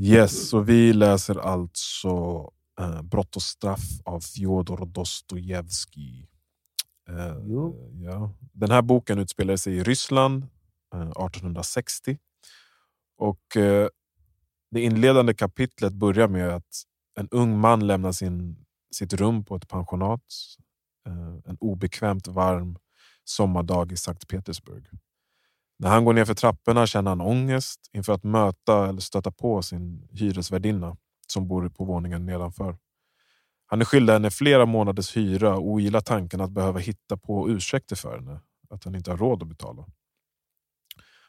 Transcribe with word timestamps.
Yes, 0.00 0.48
så 0.48 0.60
vi 0.60 0.92
läser 0.92 1.38
alltså 1.38 2.08
eh, 2.80 3.02
Brott 3.02 3.36
och 3.36 3.42
straff 3.42 4.00
av 4.04 4.20
Fjodor 4.20 4.86
Dostojevskij. 4.86 6.28
Eh, 7.08 7.36
ja. 8.02 8.34
Den 8.52 8.70
här 8.70 8.82
boken 8.82 9.18
utspelar 9.18 9.56
sig 9.56 9.76
i 9.76 9.82
Ryssland 9.82 10.42
eh, 10.94 11.00
1860. 11.00 12.18
Och 13.18 13.56
eh, 13.56 13.88
Det 14.70 14.80
inledande 14.80 15.34
kapitlet 15.34 15.92
börjar 15.92 16.28
med 16.28 16.48
att 16.48 16.82
en 17.20 17.28
ung 17.30 17.58
man 17.58 17.86
lämnar 17.86 18.12
sin, 18.12 18.66
sitt 18.94 19.12
rum 19.12 19.44
på 19.44 19.56
ett 19.56 19.68
pensionat 19.68 20.24
eh, 21.06 21.50
en 21.50 21.56
obekvämt 21.60 22.28
varm 22.28 22.78
sommardag 23.24 23.92
i 23.92 23.96
Sankt 23.96 24.28
Petersburg. 24.28 24.86
När 25.78 25.88
han 25.88 26.04
går 26.04 26.12
ner 26.12 26.24
för 26.24 26.34
trapporna 26.34 26.86
känner 26.86 27.10
han 27.10 27.20
ångest 27.20 27.90
inför 27.92 28.12
att 28.12 28.24
möta 28.24 28.88
eller 28.88 29.00
stöta 29.00 29.30
på 29.30 29.62
sin 29.62 30.08
hyresvärdinna 30.12 30.96
som 31.26 31.48
bor 31.48 31.68
på 31.68 31.84
våningen 31.84 32.26
nedanför. 32.26 32.78
Han 33.66 33.80
är 33.80 33.84
skyldig 33.84 34.12
henne 34.12 34.30
flera 34.30 34.66
månaders 34.66 35.16
hyra 35.16 35.56
och 35.56 35.66
ogillar 35.68 36.00
tanken 36.00 36.40
att 36.40 36.50
behöva 36.50 36.78
hitta 36.78 37.16
på 37.16 37.50
ursäkter 37.50 37.96
för 37.96 38.16
henne, 38.16 38.40
att 38.70 38.84
han 38.84 38.94
inte 38.94 39.10
har 39.10 39.18
råd 39.18 39.42
att 39.42 39.48
betala. 39.48 39.86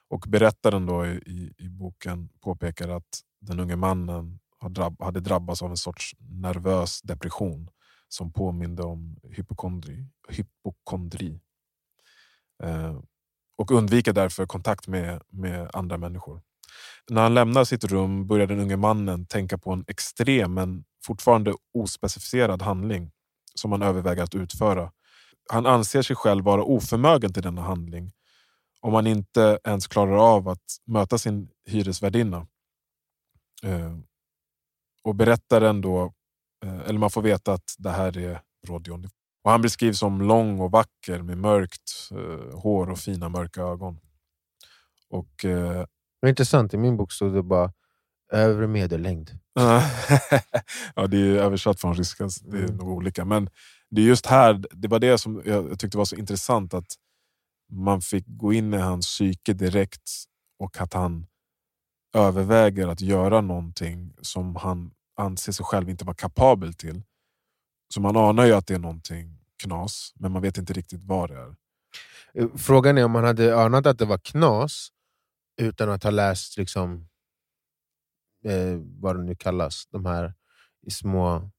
Och 0.07 0.25
berättaren 0.27 0.85
då 0.85 1.05
i, 1.05 1.09
i, 1.09 1.53
i 1.57 1.69
boken 1.69 2.29
påpekar 2.39 2.89
att 2.89 3.21
den 3.41 3.59
unge 3.59 3.75
mannen 3.75 4.39
drabb, 4.67 5.01
hade 5.01 5.19
drabbats 5.19 5.61
av 5.61 5.69
en 5.69 5.77
sorts 5.77 6.15
nervös 6.19 7.01
depression 7.01 7.69
som 8.07 8.33
påminde 8.33 8.83
om 8.83 9.17
hypokondri. 9.23 10.05
hypokondri. 10.29 11.39
Eh, 12.63 12.99
och 13.59 13.71
undviker 13.71 14.13
därför 14.13 14.45
kontakt 14.45 14.87
med, 14.87 15.21
med 15.29 15.69
andra 15.73 15.97
människor. 15.97 16.41
När 17.09 17.21
han 17.21 17.33
lämnar 17.33 17.63
sitt 17.63 17.83
rum 17.83 18.27
börjar 18.27 18.47
den 18.47 18.59
unge 18.59 18.77
mannen 18.77 19.25
tänka 19.25 19.57
på 19.57 19.71
en 19.71 19.85
extrem 19.87 20.53
men 20.53 20.83
fortfarande 21.05 21.53
ospecificerad 21.73 22.61
handling 22.61 23.11
som 23.55 23.71
han 23.71 23.81
överväger 23.81 24.23
att 24.23 24.35
utföra. 24.35 24.91
Han 25.49 25.65
anser 25.65 26.01
sig 26.01 26.15
själv 26.15 26.43
vara 26.43 26.63
oförmögen 26.63 27.33
till 27.33 27.43
denna 27.43 27.61
handling 27.61 28.11
om 28.81 28.93
han 28.93 29.07
inte 29.07 29.59
ens 29.63 29.87
klarar 29.87 30.35
av 30.35 30.49
att 30.49 30.77
möta 30.85 31.17
sin 31.17 31.49
hyresvärdinna. 31.65 32.47
Eh, 33.63 33.97
och 35.03 35.15
berättaren 35.15 35.81
då, 35.81 36.13
eh, 36.65 36.79
eller 36.79 36.99
man 36.99 37.11
får 37.11 37.21
veta 37.21 37.53
att 37.53 37.75
det 37.77 37.89
här 37.89 38.17
är 38.17 38.41
Rodion. 38.67 39.09
Och 39.43 39.51
han 39.51 39.61
beskrivs 39.61 39.99
som 39.99 40.21
lång 40.21 40.59
och 40.59 40.71
vacker 40.71 41.21
med 41.21 41.37
mörkt 41.37 41.91
eh, 42.11 42.59
hår 42.59 42.89
och 42.89 42.99
fina 42.99 43.29
mörka 43.29 43.61
ögon. 43.61 43.99
Och 45.09 45.45
eh, 45.45 45.79
Det 45.79 45.87
var 46.21 46.29
intressant, 46.29 46.73
i 46.73 46.77
min 46.77 46.97
bok 46.97 47.11
stod 47.11 47.33
det 47.33 47.43
bara 47.43 47.73
övre 48.33 48.67
medellängd. 48.67 49.39
ja, 50.95 51.07
det 51.07 51.17
är 51.17 51.35
översatt 51.35 51.81
från 51.81 51.93
ryska, 51.95 52.29
det 52.41 52.57
är 52.57 52.63
Mm. 52.63 52.75
nog 52.77 52.87
olika. 52.89 53.25
Men 53.25 53.49
det 53.89 54.01
är 54.01 54.05
just 54.05 54.25
här, 54.25 54.63
det 54.71 54.87
var 54.87 54.99
det 54.99 55.17
som 55.17 55.41
jag 55.45 55.69
jag 55.71 55.79
tyckte 55.79 55.97
var 55.97 56.05
så 56.05 56.15
intressant. 56.15 56.73
Att 56.73 56.93
man 57.71 58.01
fick 58.01 58.25
gå 58.27 58.53
in 58.53 58.73
i 58.73 58.77
hans 58.77 59.05
psyke 59.07 59.53
direkt 59.53 60.09
och 60.59 60.81
att 60.81 60.93
han 60.93 61.27
överväger 62.15 62.87
att 62.87 63.01
göra 63.01 63.41
någonting 63.41 64.13
som 64.21 64.55
han 64.55 64.91
anser 65.17 65.51
sig 65.51 65.65
själv 65.65 65.89
inte 65.89 66.05
vara 66.05 66.15
kapabel 66.15 66.73
till. 66.73 67.01
Så 67.93 68.01
man 68.01 68.17
anar 68.17 68.45
ju 68.45 68.53
att 68.53 68.67
det 68.67 68.73
är 68.73 68.79
någonting 68.79 69.37
knas, 69.63 70.13
men 70.15 70.31
man 70.31 70.41
vet 70.41 70.57
inte 70.57 70.73
riktigt 70.73 71.01
vad 71.03 71.29
det 71.29 71.35
är. 71.35 71.55
Eh, 72.33 72.47
Frågan 72.57 72.97
är 72.97 73.05
om 73.05 73.11
man 73.11 73.23
hade 73.23 73.61
anat 73.63 73.85
att 73.85 73.97
det 73.97 74.05
var 74.05 74.17
knas 74.17 74.89
utan 75.61 75.89
att 75.89 76.03
ha 76.03 76.11
läst 76.11 76.57
liksom, 76.57 77.07
eh, 78.45 78.77
vad 78.99 79.15
det 79.15 79.23
nu 79.23 79.35
kallas, 79.35 79.87
de 79.91 80.05
här 80.05 80.33
små 80.89 81.49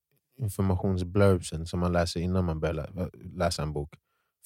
informationsblurbsen 0.40 1.66
som 1.66 1.80
man 1.80 1.92
läser 1.92 2.20
innan 2.20 2.44
man 2.44 2.60
börjar 2.60 2.74
lä- 2.74 3.10
läsa 3.38 3.62
en 3.62 3.72
bok. 3.72 3.94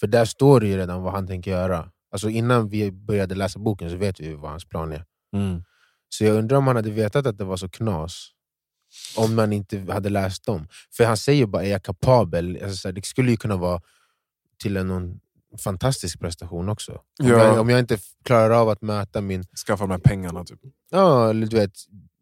För 0.01 0.07
där 0.07 0.25
står 0.25 0.61
det 0.61 0.67
ju 0.67 0.77
redan 0.77 1.03
vad 1.03 1.13
han 1.13 1.27
tänker 1.27 1.51
göra. 1.51 1.91
Alltså 2.11 2.31
innan 2.31 2.69
vi 2.69 2.93
började 2.93 3.35
läsa 3.35 3.59
boken 3.59 3.91
så 3.91 3.97
vet 3.97 4.21
vi 4.21 4.35
vad 4.35 4.51
hans 4.51 4.65
plan 4.65 4.93
är. 4.93 5.05
Så 6.09 6.25
jag 6.25 6.37
undrar 6.37 6.57
om 6.59 6.67
han 6.67 6.77
hade 6.77 6.91
vetat 6.91 7.27
att 7.27 7.39
det 7.39 7.45
var 7.45 7.57
så 7.57 7.69
knas 7.69 8.31
om 9.17 9.35
man 9.35 9.53
inte 9.53 9.87
hade 9.93 10.09
läst 10.11 10.45
dem. 10.45 10.69
För 10.97 11.05
han 11.05 11.17
säger 11.17 11.47
bara, 11.47 11.65
är 11.65 11.71
jag 11.71 11.83
kapabel? 11.83 12.59
Alltså, 12.65 12.93
det 12.93 13.05
skulle 13.07 13.31
ju 13.31 13.37
kunna 13.37 13.57
vara 13.57 13.81
till 14.63 14.77
en 14.77 14.89
någon 14.89 15.21
fantastisk 15.65 16.21
prestation 16.21 16.69
också. 16.69 16.93
Om, 16.93 17.01
Ja. 17.29 17.45
jag, 17.45 17.61
om 17.61 17.69
jag 17.71 17.79
inte 17.81 17.99
klarar 18.25 18.51
av 18.51 18.69
att 18.69 18.83
möta 18.83 19.21
min... 19.21 19.45
Skaffa 19.67 19.85
de 19.85 19.91
här 19.91 19.99
pengarna. 19.99 20.45
Typ. 20.45 20.61
Ja, 20.91 21.31
eller 21.31 21.47
du 21.47 21.57
vet, 21.57 21.73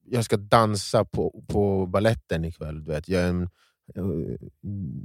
jag 0.04 0.24
ska 0.24 0.36
dansa 0.36 1.04
på, 1.04 1.44
på 1.48 1.86
balletten 1.86 2.44
ikväll. 2.44 2.84
Du 2.84 2.90
vet, 2.92 3.08
jag 3.08 3.22
är 3.22 3.28
en, 3.28 3.42
eh, 3.94 4.02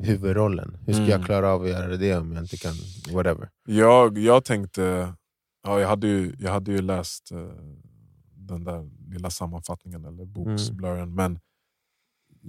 huvudrollen. 0.05 0.77
Hur 0.85 0.93
ska 0.93 1.01
Mm. 1.03 1.11
jag 1.11 1.25
klara 1.25 1.49
av 1.53 1.63
att 1.63 1.69
göra 1.69 1.97
det 1.97 2.15
om 2.17 2.31
jag 2.33 2.43
inte 2.43 2.57
kan... 2.57 2.73
Whatever. 3.11 3.49
Jag, 3.67 4.17
jag 4.17 4.45
tänkte, 4.45 5.13
ja, 5.63 5.79
jag, 5.79 5.87
hade 5.87 6.07
ju, 6.07 6.35
jag 6.39 6.51
hade 6.51 6.71
ju 6.71 6.81
läst 6.81 7.31
eh, 7.31 7.37
den 8.35 8.63
där 8.63 8.89
lilla 9.09 9.29
sammanfattningen 9.29 10.05
eller 10.05 10.25
boksblurren, 10.25 11.15
men 11.15 11.39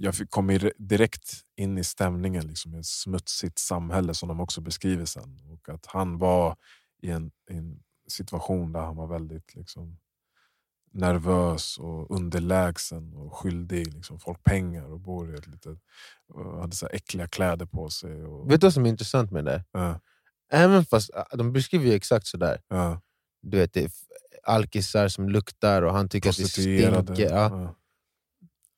jag 0.01 0.15
fick, 0.15 0.29
kom 0.29 0.59
direkt 0.77 1.31
in 1.55 1.77
i 1.77 1.83
stämningen 1.83 2.47
liksom, 2.47 2.75
i 2.75 2.79
ett 2.79 2.85
smutsigt 2.85 3.59
samhälle 3.59 4.13
som 4.13 4.29
de 4.29 4.39
också 4.39 4.61
beskriver 4.61 5.05
sen. 5.05 5.39
Och 5.51 5.69
att 5.69 5.85
han 5.85 6.17
var 6.17 6.55
i 7.01 7.09
en, 7.09 7.31
i 7.51 7.57
en 7.57 7.79
situation 8.07 8.73
där 8.73 8.79
han 8.79 8.95
var 8.95 9.07
väldigt 9.07 9.55
liksom, 9.55 9.97
nervös 10.91 11.77
och 11.77 12.11
underlägsen 12.11 13.13
och 13.13 13.33
skyldig 13.35 13.93
liksom, 13.93 14.19
folk 14.19 14.43
pengar 14.43 14.91
och 14.91 14.99
bor 14.99 15.33
i 15.33 15.37
ett 15.37 15.47
litet, 15.47 15.79
hade 16.61 16.75
så 16.75 16.87
äckliga 16.87 17.27
kläder 17.27 17.65
på 17.65 17.89
sig. 17.89 18.23
Och, 18.23 18.51
Vet 18.51 18.61
du 18.61 18.65
vad 18.65 18.73
som 18.73 18.85
är 18.85 18.89
intressant 18.89 19.31
med 19.31 19.45
det? 19.45 19.63
ja, 19.71 19.99
Även 20.51 20.85
fast 20.85 21.09
ah, 21.13 21.35
de 21.35 21.53
beskriver 21.53 21.85
ju 21.85 21.93
exakt 21.93 22.27
sådär. 22.27 22.61
ja, 22.67 23.01
Du 23.41 23.57
vet, 23.57 23.73
det 23.73 23.83
är 23.83 23.91
alkisar 24.43 25.07
som 25.07 25.29
luktar 25.29 25.81
och 25.81 25.93
han 25.93 26.09
tycker 26.09 26.29
att 26.29 26.37
det 26.37 26.43
stinker. 26.49 26.81
Ja. 27.51 27.75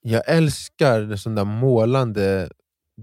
Ja. 0.01 0.11
Jag 0.11 0.37
älskar 0.37 1.01
det 1.01 1.17
sån 1.17 1.35
där 1.35 1.45
målande, 1.45 2.49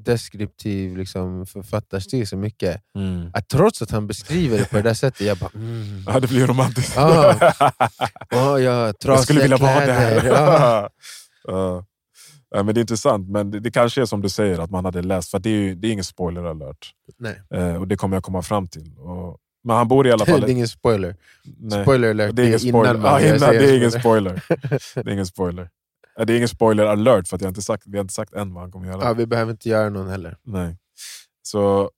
deskriptiv 0.04 0.96
liksom, 0.96 1.46
författarstil 1.46 2.26
så 2.26 2.36
mycket. 2.36 2.82
Mm. 2.94 3.30
Att 3.34 3.48
trots 3.48 3.82
att 3.82 3.90
han 3.90 4.06
beskriver 4.06 4.58
det 4.58 4.70
på 4.70 4.76
det 4.76 4.82
där 4.82 4.94
sättet, 4.94 5.26
jag 5.26 5.38
bara... 5.38 5.50
Mm. 5.54 6.02
Ja, 6.06 6.20
det 6.20 6.26
blir 6.28 6.46
romantiskt. 6.46 6.98
Ah. 6.98 7.34
Åh, 8.34 8.62
jag, 8.62 8.94
jag 9.04 9.20
skulle 9.20 9.40
vilja 9.42 9.56
vara 9.56 9.86
där. 9.86 10.20
kläder. 10.20 10.30
Ja. 10.36 10.88
Ja. 11.44 11.84
Ja, 12.50 12.62
men 12.62 12.74
det 12.74 12.78
är 12.78 12.82
intressant, 12.82 13.28
men 13.28 13.50
det, 13.50 13.60
det 13.60 13.70
kanske 13.70 14.00
är 14.00 14.04
som 14.04 14.20
du 14.22 14.28
säger, 14.28 14.58
att 14.58 14.70
man 14.70 14.84
hade 14.84 15.02
läst. 15.02 15.30
För 15.30 15.38
det 15.38 15.50
är, 15.50 15.54
ju, 15.54 15.74
det 15.74 15.88
är 15.88 15.92
ingen 15.92 16.04
spoiler 16.04 16.44
alert. 16.44 16.92
Nej, 17.18 17.42
Eh, 17.54 17.74
och 17.76 17.88
det 17.88 17.96
kommer 17.96 18.16
jag 18.16 18.22
komma 18.24 18.42
fram 18.42 18.68
till. 18.68 18.94
Och, 18.98 19.36
men 19.64 19.76
han 19.76 19.88
bor 19.88 20.06
i 20.06 20.12
alla 20.12 20.24
det 20.24 20.30
fall... 20.30 20.44
är 20.44 20.48
ingen 20.48 20.68
spoiler. 20.68 21.16
nej, 21.58 21.82
Spoiler 21.82 22.10
alert, 22.10 22.36
det 22.36 22.42
är 22.42 22.46
ingen 22.46 22.60
spoiler. 22.60 22.94
innan 22.94 23.20
ja, 23.40 23.52
det 23.52 23.70
är 23.70 23.76
ingen 23.76 23.90
spoiler. 23.92 24.42
det 24.94 25.10
är 25.10 25.12
ingen 25.12 25.26
spoiler. 25.26 25.68
Ja, 26.18 26.24
Det 26.24 26.32
är 26.32 26.36
ingen 26.36 26.48
spoiler 26.48 26.86
alert, 26.86 27.28
för 27.28 27.36
att 27.36 27.42
jag 27.42 27.50
inte 27.50 27.62
sagt, 27.62 27.82
vi 27.86 27.96
har 27.96 28.00
inte 28.00 28.14
sagt 28.14 28.32
än 28.32 28.54
vad 28.54 28.62
han 28.62 28.72
kommer 28.72 28.86
göra. 28.86 29.04
Ja, 29.04 29.12
vi 29.12 29.26
behöver 29.26 29.52
inte 29.52 29.68
göra 29.68 29.90
någon 29.90 30.08
heller. 30.08 30.36
Nej. 30.42 30.76
Så 31.42 31.90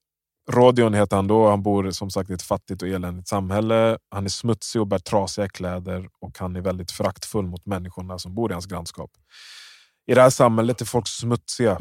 Rodion 0.50 0.94
heter 0.94 1.16
han 1.16 1.26
då. 1.26 1.50
Han 1.50 1.62
bor 1.62 1.90
som 1.90 2.10
sagt 2.10 2.30
i 2.30 2.32
ett 2.32 2.42
fattigt 2.42 2.82
och 2.82 2.88
eländigt 2.88 3.28
samhälle. 3.28 3.98
Han 4.10 4.24
är 4.24 4.28
smutsig 4.28 4.80
och 4.80 4.86
bär 4.86 4.98
trasiga 4.98 5.48
kläder 5.48 6.08
och 6.20 6.38
han 6.38 6.56
är 6.56 6.60
väldigt 6.60 6.90
föraktfull 6.90 7.46
mot 7.46 7.66
människorna 7.66 8.18
som 8.18 8.34
bor 8.34 8.50
i 8.50 8.52
hans 8.52 8.66
grannskap. 8.66 9.10
I 10.06 10.14
det 10.14 10.22
här 10.22 10.30
samhället 10.30 10.80
är 10.80 10.84
folk 10.84 11.08
smutsiga, 11.08 11.78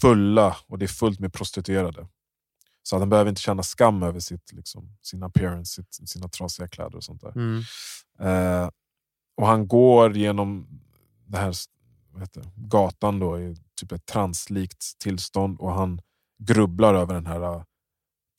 fulla 0.00 0.56
och 0.66 0.78
det 0.78 0.84
är 0.84 0.88
fullt 0.88 1.20
med 1.20 1.32
prostituerade. 1.32 2.06
Så 2.82 2.96
att 2.96 3.02
han 3.02 3.08
behöver 3.08 3.28
inte 3.28 3.40
känna 3.40 3.62
skam 3.62 4.02
över 4.02 4.20
sitt, 4.20 4.52
liksom, 4.52 4.96
sin 5.02 5.22
appearance, 5.22 5.74
sitt, 5.74 6.08
sina 6.08 6.28
trasiga 6.28 6.68
kläder 6.68 6.96
och 6.96 7.04
sånt 7.04 7.20
där. 7.20 7.32
Mm. 7.36 7.62
Eh, 8.20 8.70
och 9.36 9.46
han 9.46 9.68
går 9.68 10.16
genom 10.16 10.68
det 11.26 11.38
här 11.38 11.54
det, 12.34 12.50
gatan 12.56 13.18
då, 13.18 13.40
i 13.40 13.56
typ 13.80 13.92
ett 13.92 14.06
translikt 14.06 14.98
tillstånd 14.98 15.60
och 15.60 15.72
han 15.72 16.00
grubblar 16.42 16.94
över 16.94 17.14
den 17.14 17.26
här 17.26 17.42
eh, 17.42 17.62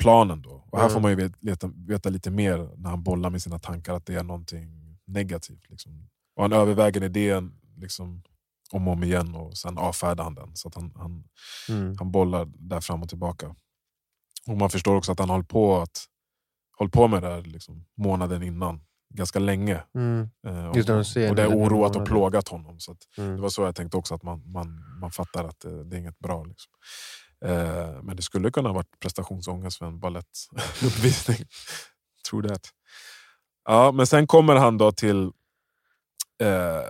planen. 0.02 0.42
Då. 0.42 0.50
Och 0.72 0.78
här 0.78 0.86
Mm. 0.86 0.94
får 0.94 1.02
man 1.02 1.12
ju 1.12 1.32
veta, 1.40 1.68
veta, 1.88 2.10
lite 2.10 2.32
mer 2.32 2.70
när 2.78 2.90
han 2.90 3.04
bollar 3.04 3.30
med 3.30 3.42
sina 3.42 3.60
tankar 3.60 3.94
att 3.94 4.06
det 4.06 4.14
är 4.16 4.24
någonting 4.24 4.98
negativt. 5.06 5.70
Liksom. 5.70 6.10
Och 6.36 6.42
han 6.44 6.54
överväger 6.54 7.04
idén 7.04 7.60
liksom, 7.78 8.24
om 8.72 8.88
och 8.88 8.94
om 8.94 9.04
igen 9.04 9.36
och 9.36 9.58
sen 9.58 9.78
avfärdar 9.78 10.24
han 10.24 10.36
den. 10.36 10.56
Så 10.56 10.68
att 10.68 10.76
han, 10.76 10.92
han, 10.96 11.24
Mm. 11.70 11.96
han 11.98 12.12
bollar 12.12 12.46
där 12.46 12.82
fram 12.82 13.04
och 13.04 13.10
tillbaka. 13.10 13.56
Och 14.48 14.58
man 14.58 14.70
förstår 14.70 14.96
också 14.96 15.12
att 15.12 15.20
han 15.20 15.30
håller 15.30 15.44
på, 15.44 15.78
att, 15.82 16.06
håller 16.78 16.92
på 16.92 17.08
med 17.08 17.24
det 17.24 17.28
här 17.30 17.42
liksom, 17.42 17.86
månaden 17.98 18.44
innan. 18.44 18.82
Ganska 19.14 19.40
länge. 19.40 19.84
Mm. 19.96 20.30
Eh, 20.48 20.68
och, 20.68 21.08
ser 21.08 21.30
och 21.30 21.36
det 21.36 21.42
har 21.44 21.50
oroat 21.56 21.96
och 21.96 22.06
plågat 22.06 22.48
honom. 22.48 22.80
Så 22.80 22.92
att 22.92 22.98
det 23.16 23.22
Mm. 23.22 23.42
var 23.42 23.50
så 23.50 23.62
jag 23.62 23.76
tänkte 23.76 23.98
också, 23.98 24.16
att 24.16 24.24
man, 24.24 24.52
man, 24.52 24.84
man 25.02 25.12
fattar 25.12 25.44
att 25.44 25.60
det, 25.60 25.84
det 25.84 25.96
är 25.96 26.00
inget 26.00 26.20
bra. 26.20 26.44
Liksom. 26.44 26.72
Eh, 27.46 28.02
men 28.04 28.16
det 28.16 28.22
skulle 28.22 28.52
kunna 28.52 28.70
ha 28.70 28.74
varit 28.74 29.00
prestationsångest 29.00 29.78
för 29.78 29.86
en 29.86 30.00
balettuppvisning. 30.00 31.38
Tror 32.30 32.42
det. 32.42 32.60
Ja, 33.66 33.92
men 33.92 34.08
sen 34.08 34.28
kommer 34.28 34.56
han 34.56 34.78
då 34.78 34.92
till 34.92 35.24
eh, 36.44 36.82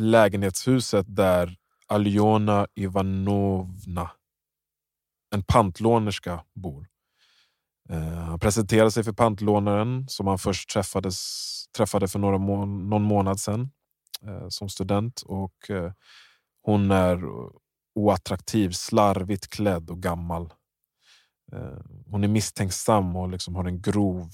lägenhetshuset 0.00 1.06
där 1.08 1.56
Aljona 1.86 2.66
Ivanovna, 2.74 4.10
en 5.34 5.42
pantlånerska, 5.42 6.44
bor. 6.54 6.86
Eh, 7.88 8.18
han 8.18 8.38
presenterade 8.38 8.90
sig 8.90 9.04
för 9.04 9.12
pantlånaren 9.12 10.08
som 10.08 10.26
han 10.26 10.38
först 10.38 10.70
träffades, 10.70 11.18
träffade 11.76 12.08
för 12.08 12.18
några 12.18 12.38
må 12.38 12.66
någon 12.66 13.02
månad 13.02 13.40
sedan 13.40 13.70
eh, 14.22 14.48
som 14.48 14.68
student. 14.68 15.22
Och 15.26 15.70
eh, 15.70 15.92
Hon 16.62 16.90
är 16.90 17.20
oattraktiv, 17.94 18.70
slarvigt 18.70 19.48
klädd 19.48 19.90
och 19.90 20.02
gammal. 20.02 20.52
Hon 22.06 22.24
är 22.24 22.28
misstänksam 22.28 23.16
och 23.16 23.28
liksom 23.28 23.54
har 23.54 23.64
en 23.64 23.82
grov, 23.82 24.30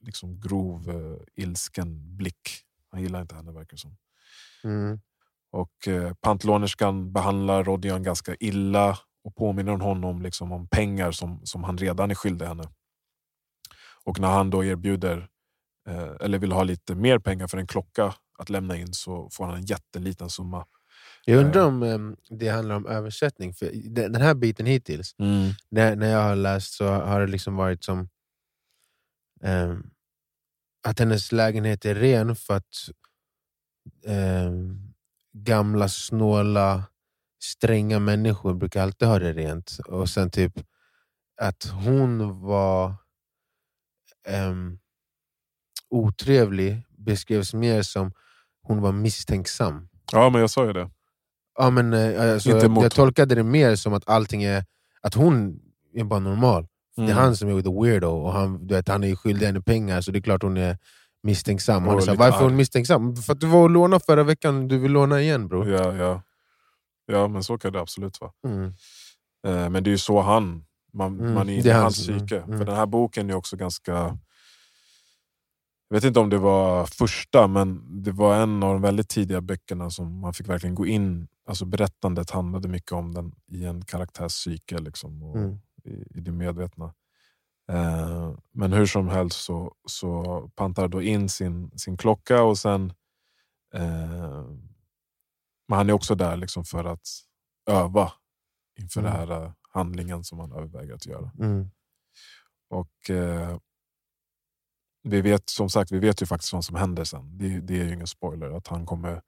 liksom 0.00 0.40
grov 0.40 0.90
ilsken 1.36 2.16
blick. 2.16 2.48
Han 2.90 3.02
gillar 3.02 3.22
inte 3.22 3.34
henne 3.34 3.52
verkar 3.52 3.76
som. 3.76 3.96
Mm. 4.64 5.00
Och 5.50 5.88
Pantlånerskan 6.20 7.12
behandlar 7.12 7.64
Rodion 7.64 8.02
ganska 8.02 8.36
illa 8.40 8.98
och 9.24 9.36
påminner 9.36 9.72
honom 9.72 10.22
liksom 10.22 10.52
om 10.52 10.68
pengar 10.68 11.12
som, 11.12 11.40
som 11.44 11.64
han 11.64 11.78
redan 11.78 12.10
är 12.10 12.14
skyldig 12.14 12.46
henne. 12.46 12.64
Och 14.04 14.20
när 14.20 14.28
han 14.28 14.50
då 14.50 14.64
erbjuder, 14.64 15.28
eh, 15.88 16.12
eller 16.20 16.38
vill 16.38 16.52
ha 16.52 16.62
lite 16.62 16.94
mer 16.94 17.18
pengar 17.18 17.46
för 17.46 17.58
en 17.58 17.66
klocka 17.66 18.14
att 18.38 18.50
lämna 18.50 18.76
in 18.76 18.92
så 18.92 19.28
får 19.32 19.46
han 19.46 19.54
en 19.54 19.64
jätteliten 19.64 20.30
summa. 20.30 20.66
Jag 21.24 21.44
undrar 21.44 21.66
om 21.66 21.82
um, 21.82 22.16
det 22.30 22.48
handlar 22.48 22.74
om 22.74 22.86
översättning. 22.86 23.54
För 23.54 23.70
den 23.94 24.22
här 24.22 24.34
biten 24.34 24.66
hittills, 24.66 25.14
när, 25.68 25.96
när 25.96 26.10
jag 26.10 26.22
har 26.22 26.36
läst 26.36 26.72
så 26.72 26.88
har 26.88 27.20
det 27.20 27.26
liksom 27.26 27.56
varit 27.56 27.84
som 27.84 28.08
ehm, 29.42 29.90
att 30.82 30.98
hennes 30.98 31.32
lägenhet 31.32 31.84
är 31.84 31.94
ren 31.94 32.36
för 32.36 32.56
att 32.56 32.74
ehm, 34.06 34.92
gamla, 35.32 35.88
snåla, 35.88 36.84
stränga 37.42 37.98
människor 37.98 38.54
brukar 38.54 38.82
alltid 38.82 39.08
ha 39.08 39.18
det 39.18 39.32
rent. 39.32 39.78
Och 39.86 40.08
sen 40.08 40.30
typ 40.30 40.52
att 41.40 41.64
hon 41.84 42.40
var 42.40 42.94
um, 44.48 44.78
otrevlig 45.90 46.82
beskrevs 46.98 47.54
mer 47.54 47.82
som 47.82 48.12
hon 48.62 48.80
var 48.80 48.92
misstänksam. 48.92 49.88
Ja, 50.12 50.30
men 50.30 50.40
jag 50.40 50.50
sa 50.50 50.66
ju 50.66 50.72
det. 50.72 50.90
Ja, 51.58 51.70
men, 51.70 51.92
eh, 51.92 52.32
alltså, 52.32 52.50
Inte 52.50 52.68
mot- 52.68 52.82
jag 52.82 52.92
tolkade 52.92 53.34
det 53.34 53.42
mer 53.42 53.76
som 53.76 53.92
att 53.94 54.08
allting 54.08 54.42
är 54.42 54.64
att 55.02 55.14
hon 55.14 55.60
är 55.94 56.04
bara 56.04 56.20
normal. 56.20 56.66
Det 56.96 57.02
är 57.02 57.06
Mm. 57.06 57.16
han 57.16 57.36
som 57.36 57.48
är 57.48 57.62
the 57.62 57.68
weirdo, 57.90 58.06
och 58.08 58.32
han, 58.32 58.66
du 58.66 58.74
vet, 58.74 58.88
han 58.88 59.04
är 59.04 59.14
skyldig 59.16 59.46
henne 59.46 59.60
pengar 59.62 60.00
så 60.00 60.10
det 60.10 60.18
är 60.18 60.20
klart 60.22 60.42
hon 60.42 60.56
är 60.56 60.78
misstänksam. 61.22 61.82
Han 61.86 61.96
är 61.96 62.00
så 62.00 62.14
Varför 62.14 62.38
är 62.38 62.42
hon 62.44 62.56
misstänksam? 62.56 63.16
För 63.16 63.32
att 63.32 63.40
du 63.40 63.46
var 63.46 63.62
och 63.62 63.70
lånade 63.70 64.04
förra 64.06 64.22
veckan, 64.22 64.68
du 64.68 64.78
vill 64.78 64.92
låna 64.92 65.20
igen 65.20 65.48
bror. 65.48 65.68
Ja, 65.70 65.94
ja. 65.96 66.22
Ja, 67.10 67.28
men 67.28 67.44
så 67.44 67.58
kan 67.58 67.72
det 67.72 67.80
absolut 67.80 68.20
vara. 68.20 68.32
Mm. 68.46 68.64
Eh, 69.46 69.70
Men 69.70 69.84
det 69.84 69.90
är 69.90 69.92
ju 69.92 69.98
så 69.98 70.20
han, 70.20 70.64
man, 70.92 71.20
Mm, 71.20 71.34
man 71.34 71.48
är 71.48 71.52
inne 71.52 71.68
i 71.68 71.72
hans- 71.72 72.08
mm, 72.08 72.18
psyke. 72.26 72.40
mm. 72.42 72.58
För 72.58 72.64
den 72.66 72.76
här 72.76 72.86
boken 72.86 73.30
är 73.30 73.34
också 73.34 73.56
ganska... 73.56 73.92
Jag 75.88 75.94
vet 75.96 76.04
inte 76.04 76.20
om 76.20 76.30
det 76.30 76.38
var 76.38 76.86
första, 76.86 77.46
men 77.46 78.02
det 78.02 78.12
var 78.12 78.36
en 78.42 78.62
av 78.62 78.72
de 78.72 78.82
väldigt 78.82 79.08
tidiga 79.08 79.40
böckerna 79.40 79.90
som 79.90 80.20
man 80.20 80.34
fick 80.34 80.48
verkligen 80.48 80.74
gå 80.74 80.86
in. 80.86 81.28
Alltså 81.46 81.64
berättandet 81.64 82.30
handlade 82.30 82.68
mycket 82.68 82.92
om 82.92 83.14
den 83.14 83.32
i 83.46 83.64
en 83.64 83.84
karaktärs 83.84 84.32
psyke 84.32 84.78
liksom, 84.78 85.22
och 85.22 85.36
Mm. 85.36 85.58
i, 85.84 85.90
i 86.18 86.20
det 86.20 86.32
medvetna. 86.32 86.94
Eh, 87.72 88.34
men 88.52 88.72
hur 88.72 88.86
som 88.86 89.08
helst 89.08 89.40
så, 89.44 89.74
så 89.88 90.22
pantar 90.54 90.88
då 90.88 91.02
in 91.02 91.28
sin, 91.28 91.70
sin 91.78 91.96
klocka 91.96 92.42
och 92.42 92.58
sen... 92.58 92.92
Eh, 93.74 94.44
men 95.70 95.78
han 95.78 95.88
är 95.88 95.92
också 95.92 96.14
där 96.14 96.36
liksom 96.36 96.64
för 96.64 96.84
att 96.84 97.08
öva 97.70 98.12
inför 98.78 99.00
Mm. 99.00 99.12
den 99.12 99.20
här 99.28 99.42
eh, 99.44 99.52
handlingen 99.72 100.24
som 100.24 100.38
han 100.38 100.52
överväger 100.52 100.94
att 100.94 101.06
göra. 101.06 101.32
Mm. 101.38 101.70
Och 102.70 103.10
eh, 103.10 103.58
vi 105.02 105.20
vet 105.20 105.48
som 105.50 105.70
sagt 105.70 105.92
vi 105.92 105.98
vet 105.98 106.22
ju 106.22 106.26
faktiskt 106.26 106.52
vad 106.52 106.64
som 106.64 106.76
händer 106.76 107.04
sen. 107.04 107.38
Det, 107.38 107.60
det 107.60 107.80
är 107.80 107.84
ju 107.84 107.94
ingen 107.94 108.06
spoiler 108.06 108.50
att 108.50 108.66
han 108.66 108.86
kommer 108.86 109.22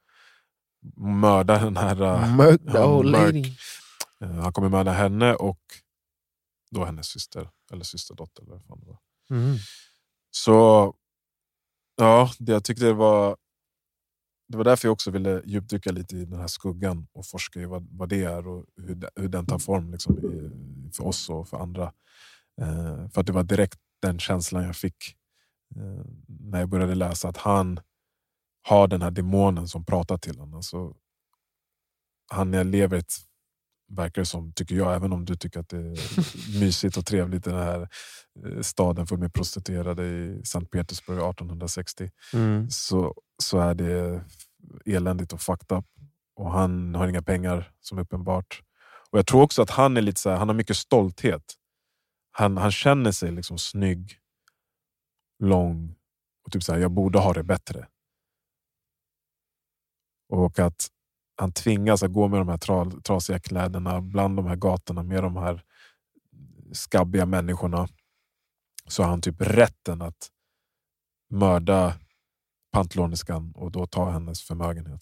mörda 0.97 1.59
den 1.59 1.77
här... 1.77 2.03
eh, 2.03 2.91
old 2.91 3.11
mörk. 3.11 3.25
lady. 3.35 3.55
eh, 4.21 4.43
han 4.43 4.53
kommer 4.53 4.69
mörda 4.69 4.93
henne 4.93 5.35
och 5.35 5.61
då 6.71 6.85
hennes 6.85 7.07
syster, 7.07 7.51
eller 7.73 7.85
systerdotter. 7.85 8.43
Eller 8.43 8.53
vad 8.53 8.65
fan 8.65 8.81
det 8.81 8.87
var. 8.87 8.99
Mm. 9.31 9.57
Så 10.31 10.95
ja, 11.97 12.31
det, 12.39 12.53
jag 12.53 12.65
tyckte 12.65 12.85
det 12.85 12.93
var... 12.93 13.37
Det 14.49 14.57
var 14.57 14.65
därför 14.65 14.89
jag 14.89 14.93
också 14.93 15.11
ville 15.11 15.43
djupdyka 15.45 15.93
lite 15.93 16.17
i 16.17 16.25
den 16.25 16.41
här 16.41 16.47
skuggan 16.47 17.07
och 17.13 17.27
forska 17.27 17.61
i 17.61 17.65
vad, 17.65 17.89
vad 17.91 18.09
det 18.09 18.25
är 18.25 18.49
och 18.49 18.65
hur, 18.77 18.95
det, 18.95 19.11
hur 19.17 19.29
den 19.29 19.47
tar 19.47 19.59
form 19.59 19.91
liksom, 19.91 20.19
i, 20.19 20.51
för 20.97 21.07
oss 21.07 21.31
och 21.31 21.49
för 21.49 21.57
andra. 21.57 21.93
Eh, 22.61 23.09
för 23.09 23.21
att 23.21 23.27
det 23.27 23.33
var 23.33 23.43
direkt 23.43 23.79
den 24.03 24.19
känslan 24.19 24.65
jag 24.65 24.77
fick 24.77 25.17
eh, 25.77 26.05
när 26.27 26.61
jag 26.61 26.69
började 26.69 26.95
läsa. 26.95 27.29
Att 27.29 27.37
han 27.37 27.81
har 28.63 28.89
den 28.89 29.03
här 29.03 29.11
demonen 29.11 29.69
som 29.69 29.85
pratar 29.85 30.19
till 30.19 30.39
honom. 30.39 30.55
Alltså, 30.55 30.95
han 32.31 32.71
lever 32.71 32.97
ett, 32.97 33.15
verkar 33.97 34.23
det 34.23 34.27
som, 34.27 34.53
tycker 34.53 34.75
jag, 34.75 34.95
även 34.95 35.13
om 35.13 35.25
du 35.25 35.37
tycker 35.37 35.61
att 35.61 35.69
det 35.69 35.77
är 35.77 36.61
mysigt 36.61 36.97
och 36.97 37.07
trevligt 37.07 37.47
i 37.47 37.51
den 37.51 37.59
här 37.59 37.89
eh, 38.47 38.61
staden 38.61 39.07
full 39.07 39.19
med 39.19 39.33
prostituerade 39.35 40.05
i 40.07 40.43
Sankt 40.45 40.71
Petersburg 40.71 41.19
1860 41.19 42.11
Mm. 42.35 42.71
så, 42.71 43.15
så 43.43 43.59
är 43.59 43.75
det 43.75 44.25
eländigt 44.87 45.33
och 45.33 45.41
fucked 45.41 45.79
up. 45.79 45.85
Och 46.37 46.53
han 46.53 46.95
har 46.95 47.09
inga 47.09 47.23
pengar 47.23 47.73
som 47.81 47.99
är 47.99 48.03
uppenbart. 48.03 48.63
Och 49.11 49.19
Jag 49.19 49.27
tror 49.27 49.43
också 49.43 49.63
att 49.63 49.71
han 49.71 49.97
är 49.97 50.03
lite 50.03 50.21
så 50.21 50.31
här, 50.31 50.37
han 50.37 50.49
har 50.49 50.55
mycket 50.55 50.77
stolthet. 50.77 51.43
Han, 52.33 52.57
han 52.57 52.73
känner 52.73 53.13
sig 53.13 53.31
liksom 53.33 53.59
snygg, 53.59 54.19
lång 55.39 55.95
och 56.45 56.53
typ 56.53 56.63
så 56.63 56.73
här, 56.73 56.81
jag 56.81 56.91
borde 56.91 57.19
ha 57.19 57.33
det 57.33 57.43
bättre. 57.43 57.89
Och 60.29 60.59
att 60.59 60.89
han 61.43 61.53
tvingas 61.53 62.03
att 62.03 62.13
gå 62.13 62.29
med 62.29 62.41
de 62.41 62.49
här 62.49 62.59
tra, 62.59 62.91
trasiga 63.05 63.39
kläderna 63.39 64.01
bland 64.01 64.37
de 64.37 64.47
här 64.47 64.57
gatorna 64.57 65.03
med 65.03 65.23
de 65.23 65.37
här 65.37 65.63
skabbiga 66.73 67.27
människorna. 67.27 67.89
Så 68.87 69.03
har 69.03 69.11
han 69.11 69.21
typ 69.21 69.41
rätten 69.41 70.03
att 70.03 70.29
mörda 71.31 71.95
pantlånerskan 72.73 73.53
och 73.55 73.73
då 73.73 73.87
ta 73.87 74.11
hennes 74.11 74.43
förmögenhet. 74.43 75.01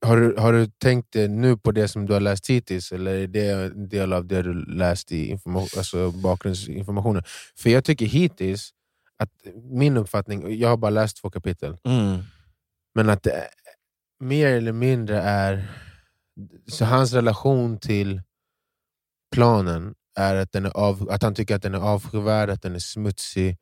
Har, 0.00 0.16
du, 0.16 0.36
har 0.38 0.52
du 0.52 0.66
tänkt 0.66 1.16
eh, 1.16 1.30
nu 1.30 1.56
på 1.56 1.72
det 1.72 1.88
som 1.88 2.06
du 2.06 2.12
har 2.12 2.20
läst 2.20 2.50
hittills 2.50 2.92
eller 2.92 3.14
är 3.14 3.26
det 3.26 3.50
en 3.50 3.88
del 3.88 4.12
av 4.12 4.26
det 4.26 4.42
du 4.42 4.64
läst 4.64 5.12
i 5.12 5.38
alltså 5.76 6.10
bakgrundsinformationen? 6.10 7.22
För 7.56 7.70
jag 7.70 7.84
tycker 7.84 8.06
hittills, 8.06 8.70
att 9.18 9.30
min 9.70 9.96
uppfattning, 9.96 10.58
jag 10.58 10.68
har 10.68 10.76
bara 10.76 10.90
läst 10.90 11.16
två 11.16 11.30
kapitel, 11.30 11.76
men 12.94 13.10
att 13.10 13.22
det 13.22 13.30
är, 13.30 13.48
mer 14.22 14.46
eller 14.46 14.72
mindre 14.72 15.20
är 15.20 15.68
så 16.66 16.84
hans 16.84 17.12
relation 17.12 17.78
till 17.78 18.22
planen 19.34 19.94
är 20.18 20.34
att, 20.34 20.52
den 20.52 20.66
är 20.66 20.76
av, 20.76 21.10
att 21.10 21.22
han 21.22 21.34
tycker 21.34 21.56
att 21.56 21.62
den 21.62 21.74
är 21.74 21.78
avskyvärd, 21.78 22.50
att 22.50 22.62
den 22.62 22.74
är 22.74 22.78
smutsig, 22.78 23.56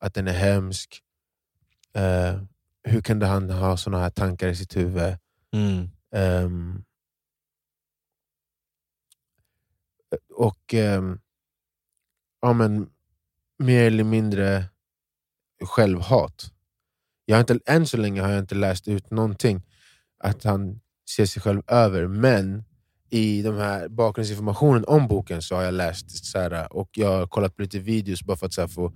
att 0.00 0.14
den 0.14 0.28
är 0.28 0.32
hemsk. 0.32 1.00
Eh, 1.94 2.42
hur 2.82 3.00
kunde 3.00 3.26
han 3.26 3.50
ha 3.50 3.76
såna 3.76 3.98
här 3.98 4.10
tankar 4.10 4.48
i 4.48 4.56
sitt 4.56 4.76
huvud? 4.76 5.16
Ehm, 6.14 6.84
och 10.34 10.74
ehm, 10.74 11.20
ja, 12.40 12.52
men, 12.52 12.90
mer 13.58 13.84
eller 13.84 14.04
mindre 14.04 14.64
självhat. 15.62 16.52
Jag 17.24 17.36
har 17.36 17.40
inte, 17.40 17.60
än 17.66 17.86
så 17.86 17.96
länge 17.96 18.22
har 18.22 18.28
jag 18.28 18.38
inte 18.38 18.54
läst 18.54 18.88
ut 18.88 19.10
någonting 19.10 19.62
att 20.18 20.44
han 20.44 20.80
ser 21.16 21.26
sig 21.26 21.42
själv 21.42 21.62
över, 21.66 22.06
men 22.06 22.64
i 23.10 23.42
de 23.42 23.56
här 23.56 23.88
bakgrundsinformationen 23.88 24.84
om 24.84 25.08
boken 25.08 25.42
så 25.42 25.56
har 25.56 25.62
jag 25.62 25.74
läst 25.74 26.24
så 26.24 26.38
här, 26.38 26.72
och 26.72 26.90
jag 26.92 27.18
har 27.18 27.26
kollat 27.26 27.56
på 27.56 27.62
lite 27.62 27.78
videos 27.78 28.22
bara 28.22 28.36
för 28.36 28.46
att 28.46 28.52
så 28.52 28.60
här, 28.60 28.68
få 28.68 28.92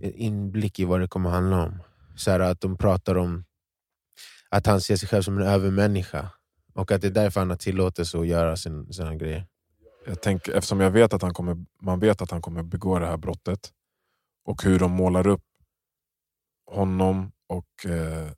en 0.00 0.14
inblick 0.14 0.78
i 0.78 0.84
vad 0.84 1.00
det 1.00 1.08
kommer 1.08 1.30
handla 1.30 1.62
om. 1.62 1.82
Så 2.16 2.30
här, 2.30 2.40
att 2.40 2.60
de 2.60 2.76
pratar 2.76 3.14
om 3.14 3.44
att 4.48 4.66
han 4.66 4.80
ser 4.80 4.96
sig 4.96 5.08
själv 5.08 5.22
som 5.22 5.38
en 5.38 5.46
övermänniska 5.46 6.30
och 6.74 6.92
att 6.92 7.00
det 7.00 7.06
är 7.06 7.10
därför 7.10 7.40
han 7.40 7.50
har 7.50 7.56
tillåtelse 7.56 8.18
att 8.18 8.26
göra 8.26 8.56
sin, 8.56 8.92
sina 8.92 9.14
grejer. 9.14 9.46
Jag 10.06 10.22
tänker, 10.22 10.52
eftersom 10.52 10.80
jag 10.80 10.90
vet 10.90 11.12
att 11.12 11.22
han 11.22 11.34
kommer, 11.34 11.64
man 11.82 12.00
vet 12.00 12.22
att 12.22 12.30
han 12.30 12.42
kommer 12.42 12.62
begå 12.62 12.98
det 12.98 13.06
här 13.06 13.16
brottet 13.16 13.72
och 14.44 14.62
hur 14.62 14.78
de 14.78 14.92
målar 14.92 15.26
upp 15.26 15.44
honom 16.66 17.32
och 17.46 17.86
eh, 17.86 18.28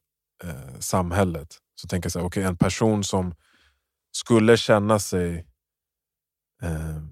eh, 0.45 0.79
samhället. 0.79 1.59
Så 1.81 1.89
tänker 1.89 2.07
jag 2.07 2.13
så 2.13 2.19
här, 2.19 2.27
okay, 2.27 2.43
en 2.43 2.57
person 2.57 3.05
som 3.05 3.35
skulle 4.11 4.57
känna 4.57 4.99
sig 4.99 5.47
eh, 6.63 7.03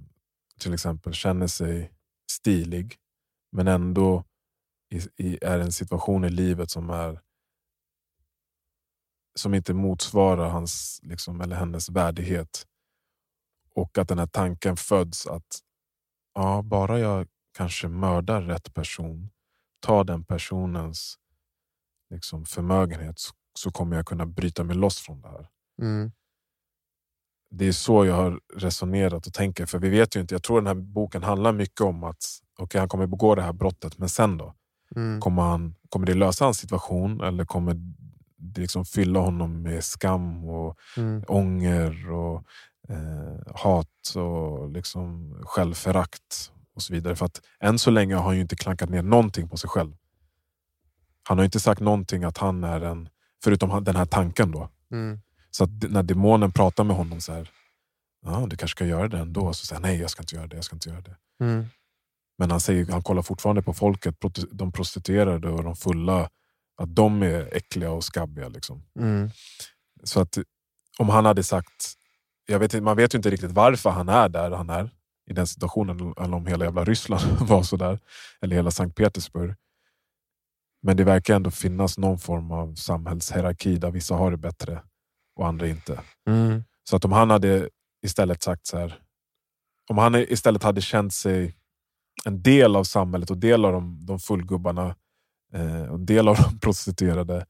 till 0.60 0.74
exempel 0.74 1.12
känner 1.12 1.46
sig 1.46 1.92
stilig 2.30 2.96
men 3.52 3.68
ändå 3.68 4.24
i, 4.90 5.00
i, 5.16 5.38
är 5.42 5.58
i 5.58 5.62
en 5.62 5.72
situation 5.72 6.24
i 6.24 6.28
livet 6.28 6.70
som 6.70 6.90
är 6.90 7.20
som 9.34 9.54
inte 9.54 9.74
motsvarar 9.74 10.48
hans 10.48 11.00
liksom, 11.02 11.40
eller 11.40 11.56
hennes 11.56 11.88
värdighet. 11.88 12.66
Och 13.70 13.98
att 13.98 14.08
den 14.08 14.18
här 14.18 14.26
tanken 14.26 14.76
föds 14.76 15.26
att 15.26 15.60
ja, 16.34 16.62
bara 16.62 16.98
jag 16.98 17.28
kanske 17.56 17.88
mördar 17.88 18.42
rätt 18.42 18.74
person, 18.74 19.30
tar 19.80 20.04
den 20.04 20.24
personens 20.24 21.18
liksom, 22.10 22.44
förmögenhet 22.44 23.18
så, 23.18 23.34
så 23.54 23.70
kommer 23.70 23.96
jag 23.96 24.06
kunna 24.06 24.26
bryta 24.26 24.64
mig 24.64 24.76
loss 24.76 24.98
från 24.98 25.20
det 25.20 25.28
här. 25.28 25.48
Mm. 25.82 26.12
Det 27.50 27.68
är 27.68 27.72
så 27.72 28.04
jag 28.04 28.14
har 28.14 28.40
resonerat 28.54 29.26
och 29.26 29.34
tänker. 29.34 29.66
För 29.66 29.78
vi 29.78 29.88
vet 29.88 30.16
ju 30.16 30.20
inte, 30.20 30.34
jag 30.34 30.42
tror 30.42 30.56
den 30.60 30.66
här 30.66 30.74
boken 30.74 31.22
handlar 31.22 31.52
mycket 31.52 31.80
om 31.80 32.04
att 32.04 32.24
okay, 32.58 32.78
han 32.78 32.88
kommer 32.88 33.06
begå 33.06 33.34
det 33.34 33.42
här 33.42 33.52
brottet, 33.52 33.98
men 33.98 34.08
sen 34.08 34.38
då? 34.38 34.54
Mm. 34.96 35.20
Kommer, 35.20 35.42
han, 35.42 35.74
kommer 35.88 36.06
det 36.06 36.14
lösa 36.14 36.44
hans 36.44 36.58
situation 36.58 37.20
eller 37.20 37.44
kommer 37.44 37.74
det 38.36 38.60
liksom 38.60 38.84
fylla 38.84 39.20
honom 39.20 39.62
med 39.62 39.84
skam 39.84 40.44
och 40.44 40.78
Mm. 40.96 41.24
ånger 41.28 42.10
och 42.10 42.44
eh, 42.88 43.54
hat 43.54 44.16
och 44.16 44.70
liksom 44.70 45.34
självförakt 45.44 46.52
och 46.74 46.82
så 46.82 46.92
vidare. 46.92 47.16
För 47.16 47.26
att 47.26 47.40
än 47.60 47.78
så 47.78 47.90
länge 47.90 48.14
har 48.14 48.22
han 48.22 48.34
ju 48.34 48.40
inte 48.40 48.56
klankat 48.56 48.90
ner 48.90 49.02
någonting 49.02 49.48
på 49.48 49.56
sig 49.56 49.70
själv. 49.70 49.96
Han 51.28 51.38
har 51.38 51.44
inte 51.44 51.60
sagt 51.60 51.80
någonting 51.80 52.24
att 52.24 52.38
han 52.38 52.64
är 52.64 52.80
en, 52.80 53.08
förutom 53.44 53.84
den 53.84 53.96
här 53.96 54.06
tanken 54.06 54.50
då. 54.50 54.68
Mm. 54.92 55.20
Så 55.50 55.66
när 55.66 56.02
demonen 56.02 56.52
pratar 56.52 56.84
med 56.84 56.96
honom 56.96 57.20
så 57.20 57.32
här, 57.32 57.50
ja, 58.26 58.46
du 58.50 58.56
kanske 58.56 58.76
ska 58.76 58.86
göra 58.86 59.08
det 59.08 59.18
ändå. 59.18 59.52
Så 59.52 59.66
säger 59.66 59.82
han, 59.82 59.90
nej 59.90 60.00
jag 60.00 60.10
ska 60.10 60.22
inte 60.22 60.36
göra 60.36 60.46
det, 60.46 60.56
jag 60.56 60.64
ska 60.64 60.76
inte 60.76 60.88
göra 60.88 61.00
det. 61.00 61.16
Mm. 61.40 61.66
Men 62.38 62.50
han, 62.50 62.60
säger, 62.60 62.86
han 62.86 63.02
kollar 63.02 63.22
fortfarande 63.22 63.62
på 63.62 63.74
folket, 63.74 64.14
de 64.50 64.72
prostituerade 64.72 65.48
och 65.48 65.64
de 65.64 65.76
fulla, 65.76 66.30
att 66.76 66.96
de 66.96 67.22
är 67.22 67.56
äckliga 67.56 67.90
och 67.90 68.04
skabbiga. 68.04 68.48
Liksom. 68.48 68.82
Mm. 68.98 69.30
Så 70.04 70.20
att 70.20 70.38
om 70.98 71.08
han 71.08 71.24
hade 71.24 71.42
sagt, 71.42 71.94
jag 72.46 72.58
vet, 72.58 72.82
man 72.82 72.96
vet 72.96 73.14
ju 73.14 73.16
inte 73.16 73.30
riktigt 73.30 73.50
varför 73.50 73.90
han 73.90 74.08
är 74.08 74.28
där 74.28 74.50
han 74.50 74.70
är 74.70 74.90
i 75.30 75.32
den 75.32 75.46
situationen, 75.46 76.14
eller 76.20 76.34
om 76.34 76.46
hela 76.46 76.64
jävla 76.64 76.84
Ryssland 76.84 77.22
var 77.48 77.62
så 77.62 77.76
där, 77.76 77.98
eller 78.40 78.56
hela 78.56 78.70
Sankt 78.70 78.96
Petersburg. 78.96 79.54
Men 80.86 80.96
det 80.96 81.04
verkar 81.04 81.34
ändå 81.34 81.50
finnas 81.50 81.98
någon 81.98 82.18
form 82.18 82.50
av 82.50 82.74
samhällshierarki 82.74 83.76
där 83.76 83.90
vissa 83.90 84.14
har 84.14 84.30
det 84.30 84.36
bättre 84.36 84.82
och 85.36 85.46
andra 85.46 85.68
inte. 85.68 86.00
Mm. 86.28 86.64
Så 86.84 86.96
att 86.96 87.04
om 87.04 87.12
han 87.12 87.30
hade 87.30 87.68
istället 88.02 88.42
sagt 88.42 88.66
så 88.66 88.78
här, 88.78 88.98
om 89.90 89.98
han 89.98 90.14
istället 90.14 90.62
hade 90.62 90.80
känt 90.80 91.14
sig 91.14 91.56
en 92.24 92.42
del 92.42 92.76
av 92.76 92.84
samhället 92.84 93.30
och 93.30 93.38
del 93.38 93.64
av 93.64 93.72
de, 93.72 94.06
de 94.06 94.18
fullgubbarna 94.18 94.96
eh, 95.52 95.82
och 95.82 96.00
del 96.00 96.28
av 96.28 96.36
de 96.50 96.60
prostituerade 96.60 97.46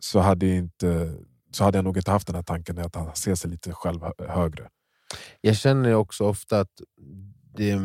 så 0.00 0.20
hade, 0.20 0.46
inte, 0.46 1.14
så 1.50 1.64
hade 1.64 1.78
jag 1.78 1.84
nog 1.84 1.96
inte 1.96 2.10
haft 2.10 2.26
den 2.26 2.36
här 2.36 2.42
tanken 2.42 2.78
att 2.78 2.94
han 2.94 3.16
ser 3.16 3.34
sig 3.34 3.50
lite 3.50 3.72
själv 3.72 4.02
hö- 4.02 4.28
högre. 4.28 4.68
Jag 5.40 5.56
känner 5.56 5.94
också 5.94 6.24
ofta 6.24 6.60
att 6.60 6.80
det, 7.54 7.80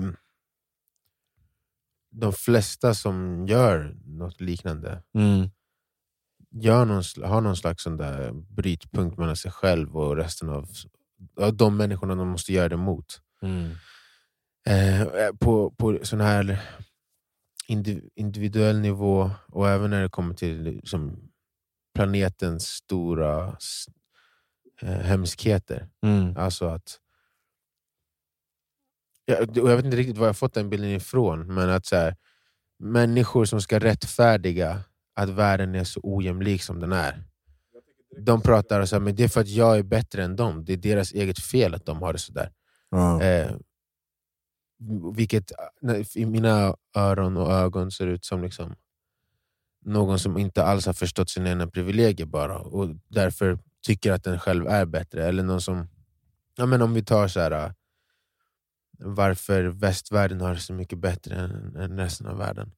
de 2.15 2.34
flesta 2.34 2.93
som 2.93 3.45
gör 3.48 3.95
något 4.05 4.41
liknande 4.41 5.03
gör 6.51 6.86
någon, 6.86 7.03
har 7.24 7.41
någon 7.41 7.57
slags 7.57 7.84
sån 7.84 7.98
där 7.98 8.31
brytpunkt 8.31 9.17
mellan 9.17 9.36
sig 9.36 9.51
själv 9.51 9.98
och 9.98 10.15
resten 10.15 10.50
av, 10.50 10.69
av 11.39 11.53
de 11.55 11.77
människorna 11.77 12.15
de 12.15 12.27
måste 12.27 12.53
göra 12.53 12.69
det 12.69 12.77
mot. 12.77 13.22
Eh, 14.67 15.07
på 15.39 15.72
på 15.72 16.00
sån 16.03 16.22
här 16.22 16.62
indi- 17.67 18.10
individuell 18.15 18.79
nivå 18.79 19.31
och 19.48 19.69
även 19.69 19.89
när 19.89 20.01
det 20.01 20.10
kommer 20.10 20.34
till 20.34 20.63
liksom, 20.63 21.29
planetens 21.95 22.67
stora 22.67 23.57
eh, 24.81 25.00
hemskheter. 25.00 25.88
Mm. 26.03 26.38
Alltså 26.38 26.65
att... 26.65 27.00
Jag, 29.25 29.58
jag 29.58 29.75
vet 29.75 29.86
inte 29.86 29.98
riktigt 29.98 30.17
var 30.17 30.27
jag 30.27 30.38
fått 30.38 30.53
den 30.53 30.70
bilden 30.70 30.89
ifrån, 30.89 31.53
men 31.53 31.70
att 31.70 31.86
så 31.86 31.96
här, 31.96 32.15
människor 32.79 33.46
som 33.46 33.62
ska 33.62 33.79
rättfärdiga 33.79 34.84
att 35.15 35.29
världen 35.29 35.75
är 35.75 35.84
så 35.84 36.00
ojämlik 36.03 36.63
som 36.63 36.79
den 36.79 36.91
är. 36.91 37.24
De 38.20 38.41
pratar 38.41 38.86
så 38.86 38.96
här, 38.96 39.01
men 39.01 39.15
det 39.15 39.24
är 39.24 39.27
för 39.27 39.41
att 39.41 39.48
jag 39.48 39.77
är 39.77 39.84
bättre 39.84 40.24
än 40.24 40.36
dem. 40.36 40.65
Det 40.65 40.74
är 40.74 40.77
deras 40.77 41.12
eget 41.12 41.39
fel 41.39 41.74
att 41.74 41.86
de 41.86 42.01
har 42.01 42.13
det 42.13 42.20
sådär. 42.20 42.51
Ja. 42.89 43.22
Eh, 43.22 43.51
vilket 45.15 45.51
i 46.15 46.25
mina 46.25 46.75
öron 46.96 47.38
och 47.38 47.51
ögon 47.51 47.91
ser 47.91 48.08
ut 48.08 48.25
som 48.25 48.44
liksom 48.44 48.75
någon 49.86 50.20
som 50.20 50.38
inte 50.38 50.63
alls 50.63 50.86
har 50.86 50.94
förstått 50.94 51.29
sina 51.29 51.50
egna 51.50 51.67
privilegier 51.67 52.25
bara 52.25 52.58
och 52.58 52.89
därför 53.08 53.60
tycker 53.86 54.12
att 54.12 54.24
den 54.24 54.39
själv 54.39 54.67
är 54.67 54.86
bättre. 54.86 55.25
Eller 55.25 55.44
någon 55.44 55.62
som, 55.62 55.88
ja, 56.58 56.65
men 56.65 56.82
om 56.82 56.94
vi 56.94 57.03
tar 57.03 57.27
så 57.27 57.39
här, 57.39 57.74
varför 59.00 59.64
västvärlden 59.64 60.42
har 60.42 60.54
det 60.54 60.60
så 60.60 60.74
mycket 60.74 61.00
bättre 61.00 61.36
än, 61.36 61.75
än 61.75 61.98
resten 61.98 62.28
av 62.28 62.38
världen. 62.38 62.72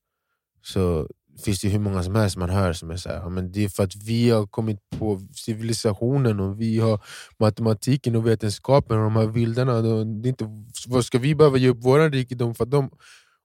Så 0.61 1.07
finns 1.45 1.61
det 1.61 1.69
hur 1.69 1.79
många 1.79 2.03
som 2.03 2.15
helst 2.15 2.37
man 2.37 2.49
hör 2.49 2.73
som 2.73 2.91
är 2.91 2.97
så 2.97 3.09
här, 3.09 3.29
men 3.29 3.51
det 3.51 3.63
är 3.63 3.69
för 3.69 3.83
att 3.83 3.95
vi 3.95 4.29
har 4.29 4.47
kommit 4.47 4.79
på 4.99 5.21
civilisationen 5.35 6.39
och 6.39 6.61
vi 6.61 6.79
har 6.79 7.01
matematiken 7.39 8.15
och 8.15 8.27
vetenskapen 8.27 8.97
och 8.97 9.03
de 9.03 9.15
här 9.15 9.27
vildarna. 9.27 9.81
Det 9.81 9.89
är 9.89 10.27
inte, 10.27 10.49
vad 10.87 11.05
ska 11.05 11.19
vi 11.19 11.35
behöva 11.35 11.57
ge 11.57 11.69
upp 11.69 11.77
vår 11.81 12.09
rikedom 12.09 12.55
för 12.55 12.63
att 12.63 12.71
de... 12.71 12.89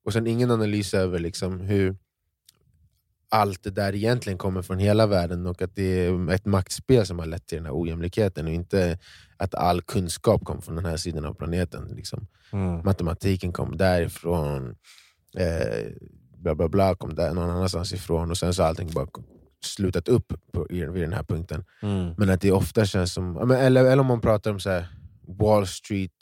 Och 0.04 0.12
sen 0.12 0.26
ingen 0.26 0.50
analys 0.50 0.94
över 0.94 1.18
liksom 1.18 1.60
hur 1.60 1.96
allt 3.32 3.62
det 3.62 3.70
där 3.70 3.94
egentligen 3.94 4.38
kommer 4.38 4.62
från 4.62 4.78
hela 4.78 5.06
världen 5.06 5.46
och 5.46 5.62
att 5.62 5.74
det 5.76 6.06
är 6.06 6.30
ett 6.30 6.46
maktspel 6.46 7.06
som 7.06 7.18
har 7.18 7.26
lett 7.26 7.46
till 7.46 7.56
den 7.58 7.66
här 7.66 7.80
ojämlikheten 7.82 8.46
och 8.46 8.52
inte 8.52 8.98
att 9.36 9.54
all 9.54 9.82
kunskap 9.82 10.44
kommer 10.44 10.60
från 10.60 10.76
den 10.76 10.84
här 10.84 10.96
sidan 10.96 11.24
av 11.24 11.34
planeten. 11.34 11.88
Liksom. 11.96 12.26
Mm. 12.52 12.84
Matematiken 12.84 13.52
kom 13.52 13.76
därifrån, 13.76 14.76
eh, 15.38 15.86
bla 16.36 16.54
bla 16.54 16.68
bla 16.68 16.94
kom 16.94 17.14
där 17.14 17.34
någon 17.34 17.50
annanstans 17.50 17.92
ifrån 17.92 18.30
och 18.30 18.38
sen 18.38 18.54
så 18.54 18.62
har 18.62 18.68
allting 18.68 18.90
bara 18.92 19.06
slutat 19.64 20.08
upp 20.08 20.32
på, 20.52 20.66
i- 20.70 20.84
vid 20.86 21.02
den 21.02 21.12
här 21.12 21.22
punkten. 21.22 21.64
Mm. 21.82 22.14
Men 22.18 22.30
att 22.30 22.40
det 22.40 22.52
ofta 22.52 22.84
känns 22.84 23.12
som, 23.12 23.50
eller, 23.52 23.84
eller 23.84 23.98
om 24.00 24.06
man 24.06 24.20
pratar 24.20 24.50
om 24.50 24.60
så 24.60 24.70
här, 24.70 24.86
Wall 25.38 25.66
Street 25.66 26.12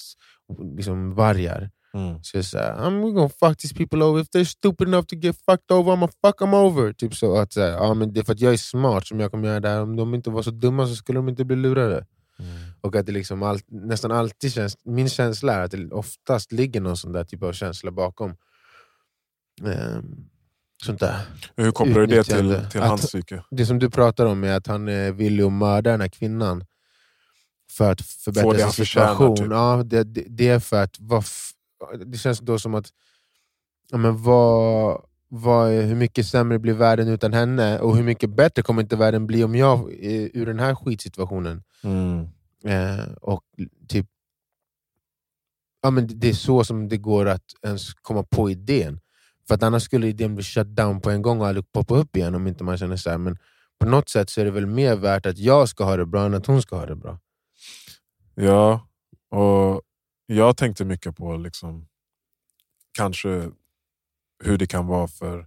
liksom 0.76 1.14
vargar. 1.14 1.70
Mm. 1.94 2.22
Så 2.22 2.58
här, 2.58 2.74
I'm 2.74 3.12
gonna 3.14 3.28
fuck 3.28 3.58
these 3.58 3.74
people 3.74 4.02
over. 4.04 4.20
If 4.22 4.28
they're 4.28 4.44
stupid 4.44 4.88
enough 4.88 5.06
to 5.06 5.16
get 5.16 5.36
fucked 5.36 5.70
over, 5.70 5.92
I'm 5.92 6.00
gonna 6.00 6.12
fuck 6.24 6.38
them 6.38 6.54
over. 6.54 6.92
Typ 6.92 7.14
så 7.14 7.36
att, 7.36 7.52
så 7.52 7.60
här, 7.60 7.68
ja, 7.70 7.94
men 7.94 8.12
det 8.12 8.20
är 8.20 8.24
för 8.24 8.32
att 8.32 8.40
jag 8.40 8.52
är 8.52 8.56
smart 8.56 9.06
som 9.06 9.20
jag 9.20 9.30
kommer 9.30 9.48
göra 9.48 9.60
det 9.60 9.68
här. 9.68 9.82
Om 9.82 9.96
de 9.96 10.14
inte 10.14 10.30
var 10.30 10.42
så 10.42 10.50
dumma 10.50 10.86
så 10.86 10.94
skulle 10.94 11.18
de 11.18 11.28
inte 11.28 11.44
bli 11.44 11.56
lurade. 11.56 12.06
Mm. 12.38 12.52
Och 12.80 12.96
att 12.96 13.06
det 13.06 13.12
liksom 13.12 13.42
all, 13.42 13.58
nästan 13.68 14.12
alltid 14.12 14.52
känns, 14.52 14.76
min 14.84 15.08
känsla 15.08 15.54
är 15.54 15.60
att 15.60 15.70
det 15.70 15.90
oftast 15.90 16.52
ligger 16.52 16.80
någon 16.80 16.96
sån 16.96 17.12
där 17.12 17.24
typ 17.24 17.42
av 17.42 17.52
känsla 17.52 17.90
bakom. 17.90 18.36
Ehm, 19.66 20.24
sånt 20.84 21.00
där. 21.00 21.16
Hur 21.56 21.70
kopplar 21.72 22.00
du 22.00 22.06
det 22.06 22.24
till, 22.24 22.60
till 22.70 22.80
hans 22.80 23.00
psyke? 23.06 23.44
Det 23.50 23.66
som 23.66 23.78
du 23.78 23.90
pratar 23.90 24.26
om 24.26 24.44
är 24.44 24.52
att 24.52 24.66
han 24.66 24.88
är 24.88 25.12
villig 25.12 25.44
att 25.44 25.52
mörda 25.52 25.90
den 25.90 26.00
här 26.00 26.08
kvinnan 26.08 26.64
för 27.70 27.92
att 27.92 28.00
förbättra 28.00 28.70
sin 28.70 28.86
situation. 28.86 29.36
typ. 29.36 29.46
Ja, 29.50 29.82
det, 29.86 30.04
det, 30.04 30.24
det 30.28 30.48
är 30.48 30.58
för 30.58 30.82
att... 30.82 30.96
Vad 31.00 31.20
f- 31.22 31.50
det 32.06 32.18
känns 32.18 32.40
då 32.40 32.58
som 32.58 32.74
att... 32.74 32.92
Ja, 33.90 33.98
men 33.98 34.22
vad, 34.22 35.02
vad, 35.28 35.70
hur 35.70 35.96
mycket 35.96 36.26
sämre 36.26 36.58
blir 36.58 36.74
världen 36.74 37.08
utan 37.08 37.32
henne? 37.32 37.78
Och 37.78 37.96
hur 37.96 38.04
mycket 38.04 38.30
bättre 38.30 38.62
kommer 38.62 38.82
inte 38.82 38.96
världen 38.96 39.26
bli 39.26 39.44
om 39.44 39.54
jag 39.54 39.92
är 39.92 40.30
ur 40.34 40.46
den 40.46 40.58
här 40.58 40.74
skitsituationen? 40.74 41.62
Mm. 41.82 42.28
Eh, 42.64 43.12
och 43.20 43.44
typ 43.88 44.06
ja, 45.82 45.90
men 45.90 46.06
Det 46.20 46.28
är 46.28 46.32
så 46.32 46.64
som 46.64 46.88
det 46.88 46.96
går 46.96 47.28
att 47.28 47.44
ens 47.62 47.94
komma 47.94 48.22
på 48.22 48.50
idén. 48.50 49.00
För 49.48 49.54
att 49.54 49.62
annars 49.62 49.82
skulle 49.82 50.06
idén 50.06 50.34
bli 50.34 50.44
shut 50.44 50.66
down 50.66 51.00
på 51.00 51.10
en 51.10 51.22
gång 51.22 51.40
och 51.40 51.46
aldrig 51.46 51.72
poppa 51.72 51.94
upp 51.96 52.16
igen 52.16 52.34
om 52.34 52.46
inte 52.46 52.64
man 52.64 52.78
känner 52.78 52.96
så 52.96 53.10
här. 53.10 53.18
Men 53.18 53.38
på 53.78 53.86
något 53.86 54.08
sätt 54.08 54.30
så 54.30 54.40
är 54.40 54.44
det 54.44 54.50
väl 54.50 54.66
mer 54.66 54.96
värt 54.96 55.26
att 55.26 55.38
jag 55.38 55.68
ska 55.68 55.84
ha 55.84 55.96
det 55.96 56.06
bra 56.06 56.26
än 56.26 56.34
att 56.34 56.46
hon 56.46 56.62
ska 56.62 56.76
ha 56.76 56.86
det 56.86 56.96
bra. 56.96 57.18
Ja, 58.34 58.88
och 59.30 59.82
jag 60.36 60.56
tänkte 60.56 60.84
mycket 60.84 61.16
på 61.16 61.36
liksom, 61.36 61.88
kanske 62.92 63.50
hur 64.44 64.58
det 64.58 64.66
kan 64.66 64.86
vara 64.86 65.08
för 65.08 65.46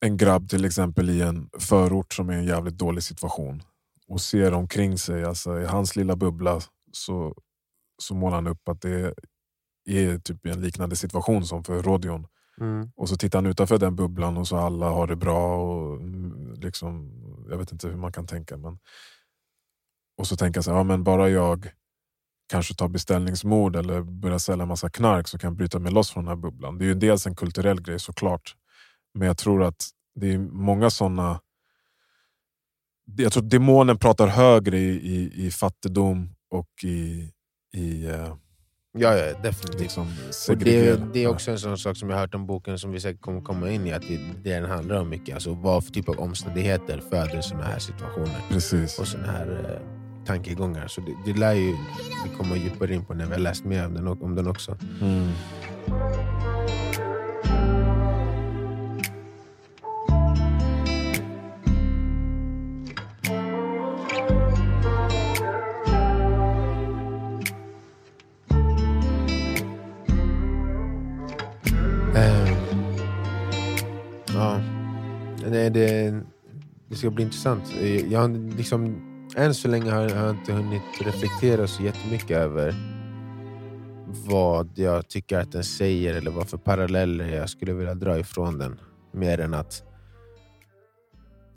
en 0.00 0.16
grabb 0.16 0.48
till 0.48 0.64
exempel 0.64 1.10
i 1.10 1.22
en 1.22 1.50
förort 1.58 2.12
som 2.14 2.28
är 2.30 2.34
i 2.34 2.36
en 2.36 2.44
jävligt 2.44 2.78
dålig 2.78 3.02
situation 3.02 3.62
och 4.08 4.20
ser 4.20 4.54
omkring 4.54 4.98
sig, 4.98 5.24
alltså 5.24 5.60
i 5.60 5.64
hans 5.64 5.96
lilla 5.96 6.16
bubbla 6.16 6.60
så, 6.92 7.34
så 7.98 8.14
målar 8.14 8.34
han 8.34 8.46
upp 8.46 8.68
att 8.68 8.80
det 8.80 9.14
är 9.84 10.18
typ 10.18 10.46
en 10.46 10.60
liknande 10.60 10.96
situation 10.96 11.46
som 11.46 11.64
för 11.64 11.82
Rodion. 11.82 12.26
Och 12.96 13.08
så 13.08 13.16
tittar 13.16 13.38
han 13.38 13.46
utanför 13.46 13.78
den 13.78 13.96
bubblan 13.96 14.36
och 14.36 14.48
så 14.48 14.56
alla 14.56 14.88
har 14.88 15.06
det 15.06 15.16
bra. 15.16 15.56
Och 15.56 15.96
mm, 15.96 16.54
liksom, 16.54 17.12
jag 17.50 17.58
vet 17.58 17.72
inte 17.72 17.88
hur 17.88 17.96
man 17.96 18.12
kan 18.12 18.26
tänka. 18.26 18.56
Men... 18.56 18.78
Och 20.18 20.26
så 20.26 20.36
tänker 20.36 20.58
jag 20.58 20.64
så 20.64 20.70
här, 20.70 20.78
ja, 20.78 20.84
men 20.84 21.04
bara 21.04 21.28
jag 21.28 21.70
kanske 22.46 22.74
tar 22.74 22.88
beställningsmord 22.88 23.76
eller 23.76 24.02
börjar 24.02 24.38
sälja 24.38 24.66
massa 24.66 24.90
knark 24.90 25.28
så 25.28 25.38
kan 25.38 25.48
jag 25.48 25.56
bryta 25.56 25.78
mig 25.78 25.92
loss 25.92 26.10
från 26.10 26.24
den 26.24 26.28
här 26.28 26.36
bubblan. 26.42 26.78
Det 26.78 26.84
är 26.84 26.86
ju 26.86 26.94
dels 26.94 27.26
en 27.26 27.34
kulturell 27.34 27.82
grej 27.82 28.00
såklart. 28.00 28.54
Men 29.14 29.26
jag 29.28 29.38
tror 29.38 29.62
att 29.62 29.88
det 30.14 30.32
är 30.32 30.38
många 30.38 30.90
sådana 30.90 31.40
jag 33.16 33.32
tror 33.32 33.42
demonen 33.42 33.98
pratar 33.98 34.26
högre 34.26 34.78
i, 34.78 34.90
i, 34.90 35.46
i 35.46 35.50
fattigdom 35.50 36.28
och 36.50 36.84
i, 36.84 37.30
i 37.74 38.06
eh, 38.06 38.34
Ja, 38.98 39.16
ja 39.16 39.38
definitivt. 39.42 39.80
liksom 39.80 40.06
Och 40.48 40.56
det, 40.58 41.12
det 41.12 41.24
är 41.24 41.28
också 41.28 41.50
en 41.50 41.58
sån 41.58 41.78
sak 41.78 41.96
som 41.96 42.10
jag 42.10 42.18
hört 42.18 42.34
om 42.34 42.46
boken 42.46 42.78
som 42.78 42.92
vi 42.92 43.00
säkert 43.00 43.20
kommer 43.20 43.40
komma 43.40 43.70
in 43.70 43.86
i, 43.86 43.92
att 43.92 44.02
det, 44.02 44.20
det 44.42 44.60
den 44.60 44.70
handlar 44.70 45.00
om 45.00 45.08
mycket. 45.08 45.34
Alltså 45.34 45.54
vad 45.54 45.84
för 45.84 45.92
typ 45.92 46.08
av 46.08 46.18
omständigheter 46.18 47.02
föder 47.10 47.40
såna 47.40 47.62
här 47.62 47.78
situationer 47.78 48.40
Precis. 48.48 48.98
och 48.98 49.08
såna 49.08 49.26
här 49.32 49.80
eh, 49.82 50.05
tankegångar. 50.26 50.88
Så 50.88 51.00
det, 51.00 51.16
det 51.24 51.38
lär 51.38 51.52
ju 51.52 51.76
vi 52.24 52.36
komma 52.38 52.56
djupare 52.56 52.94
in 52.94 53.04
på 53.04 53.14
när 53.14 53.26
vi 53.26 53.32
har 53.32 53.40
läst 53.40 53.64
mer 53.64 53.86
om 53.86 53.94
den, 53.94 54.06
om 54.08 54.34
den 54.34 54.46
också. 54.46 54.76
Mm. 55.00 55.28
Eh, 72.16 72.52
ja, 74.34 74.60
det, 75.50 75.68
det, 75.68 76.14
det 76.88 76.96
ska 76.96 77.10
bli 77.10 77.24
intressant. 77.24 77.62
Jag 78.08 78.36
liksom, 78.56 79.02
än 79.36 79.54
så 79.54 79.68
länge 79.68 79.90
har 79.90 80.02
jag 80.02 80.30
inte 80.30 80.52
hunnit 80.52 80.82
reflektera 81.00 81.66
så 81.66 81.82
jättemycket 81.82 82.36
över 82.36 82.74
vad 84.06 84.70
jag 84.74 85.08
tycker 85.08 85.38
att 85.38 85.52
den 85.52 85.64
säger 85.64 86.14
eller 86.14 86.30
vad 86.30 86.48
för 86.48 86.58
paralleller 86.58 87.28
jag 87.28 87.50
skulle 87.50 87.72
vilja 87.72 87.94
dra 87.94 88.18
ifrån 88.18 88.58
den. 88.58 88.80
Mer 89.12 89.40
än 89.40 89.54
att 89.54 89.82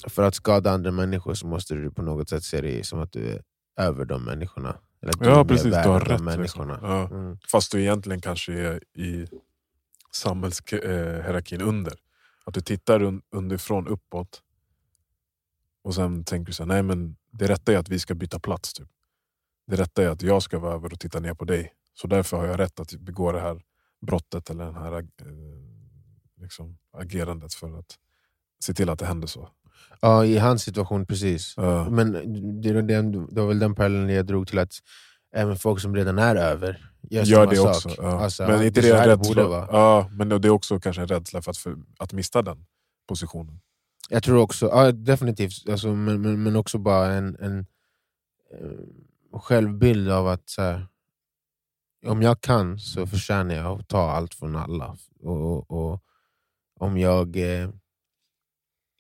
för 0.08 0.24
att 0.24 0.36
skada 0.36 0.72
andra 0.72 0.92
människor 0.92 1.34
så 1.34 1.48
måste 1.48 1.76
du 1.76 1.92
på 1.92 2.02
något 2.02 2.30
sätt 2.30 2.44
se 2.44 2.62
det 2.62 2.86
som 2.86 3.00
att 3.00 3.12
du 3.12 3.28
är 3.30 3.42
över 3.78 4.06
de 4.06 4.26
människorna. 4.26 4.76
Eller 5.02 5.14
att 5.14 5.20
du 5.20 5.26
Ja 5.26 5.38
mer 5.38 5.44
precis, 5.44 5.64
du 5.72 5.90
har 5.90 6.00
rätt. 6.00 6.22
människorna. 6.22 6.74
Liksom. 6.74 6.90
Ja. 6.90 7.08
Mm. 7.08 7.38
Fast 7.52 7.72
du 7.72 7.82
egentligen 7.82 8.22
kanske 8.22 8.54
är 8.54 8.84
i 8.98 9.28
samhällshierarkin 10.12 11.62
under. 11.62 11.94
Att 12.46 12.54
du 12.54 12.62
tittar 12.62 13.04
un 13.04 13.22
underifrån 13.32 13.88
uppåt 13.88 14.42
och 15.84 15.96
sen 15.96 16.24
tänker 16.24 16.46
du 16.46 16.54
så 16.54 16.64
här, 16.64 16.68
nej 16.68 16.84
men 16.84 17.16
det 17.32 17.48
rätta 17.48 17.74
är 17.74 17.78
att 17.78 17.90
vi 17.90 18.00
ska 18.00 18.16
byta 18.16 18.40
plats. 18.40 18.74
Typ. 18.74 18.88
Det 19.68 19.76
rätta 19.76 20.04
är 20.04 20.08
att 20.08 20.22
jag 20.22 20.44
ska 20.44 20.60
vara 20.60 20.74
över 20.74 20.94
och 20.94 21.00
titta 21.00 21.20
ner 21.20 21.34
på 21.34 21.46
dig. 21.46 21.74
Så 21.94 22.08
därför 22.08 22.38
har 22.38 22.46
jag 22.46 22.60
rätt 22.60 22.80
att 22.80 22.94
begå 22.94 23.32
det 23.32 23.40
här 23.40 23.62
brottet 24.02 24.50
eller 24.50 24.66
det 24.66 24.80
här 24.80 24.94
eh, 24.98 25.04
liksom, 26.42 26.78
agerandet 26.98 27.54
för 27.54 27.80
att 27.80 27.96
se 28.64 28.74
till 28.74 28.90
att 28.90 29.00
det 29.00 29.06
händer 29.06 29.28
så. 29.28 29.50
Ja, 30.02 30.26
i 30.26 30.38
hans 30.38 30.64
situation 30.64 31.06
precis. 31.06 31.54
Ja. 31.58 31.90
Men 31.90 32.12
det, 32.62 32.74
var 32.74 32.82
den, 32.82 33.12
det 33.12 33.42
var 33.42 33.48
väl 33.48 33.60
den 33.60 33.76
parallellen 33.76 34.10
jag 34.10 34.26
drog 34.26 34.48
till 34.48 34.60
att 34.60 34.74
även 35.36 35.58
folk 35.58 35.82
som 35.82 35.96
redan 35.96 36.20
är 36.20 36.36
över 36.36 36.92
gör, 37.02 37.24
Gör 37.24 37.48
det 37.48 37.56
sak. 37.56 37.68
också. 37.68 37.96
Ja. 37.98 38.24
Alltså, 38.24 38.44
men 38.48 38.60
det 38.60 38.68
inte 38.68 38.80
är 38.80 38.82
det 38.82 38.90
det 38.90 39.08
rädsla? 39.08 39.16
borde 39.18 39.44
vara. 39.44 39.68
Ja, 39.72 40.10
men 40.12 40.30
det 40.30 40.48
är 40.48 40.50
också 40.50 40.80
kanske 40.80 41.02
en 41.02 41.08
rädsla 41.08 41.42
för 41.42 41.52
att, 41.52 41.58
för, 41.58 41.76
att 41.98 42.14
mista 42.14 42.42
den 42.42 42.66
positionen. 43.08 43.60
Jag 44.12 44.24
tror 44.24 44.38
också, 44.42 44.66
ja, 44.66 44.92
definitivt, 44.92 45.70
alltså, 45.70 45.88
men, 45.88 46.22
men, 46.22 46.44
men 46.44 46.56
också 46.56 46.78
bara 46.78 47.14
en, 47.14 47.36
en 47.40 47.60
eh, 48.54 49.40
självbild 49.40 50.12
av 50.12 50.28
att 50.28 50.56
här, 50.58 50.88
om 52.06 52.22
jag 52.22 52.42
kan 52.42 52.80
så 52.80 53.08
förtjänar 53.08 53.56
jag 53.56 53.80
att 53.80 53.88
ta 53.88 54.12
allt 54.12 54.34
från 54.34 54.56
alla. 54.56 54.98
Och, 55.20 55.72
och, 55.72 55.72
och 55.72 56.04
om 56.80 56.98
jag... 56.98 57.38
Eh, 57.38 57.70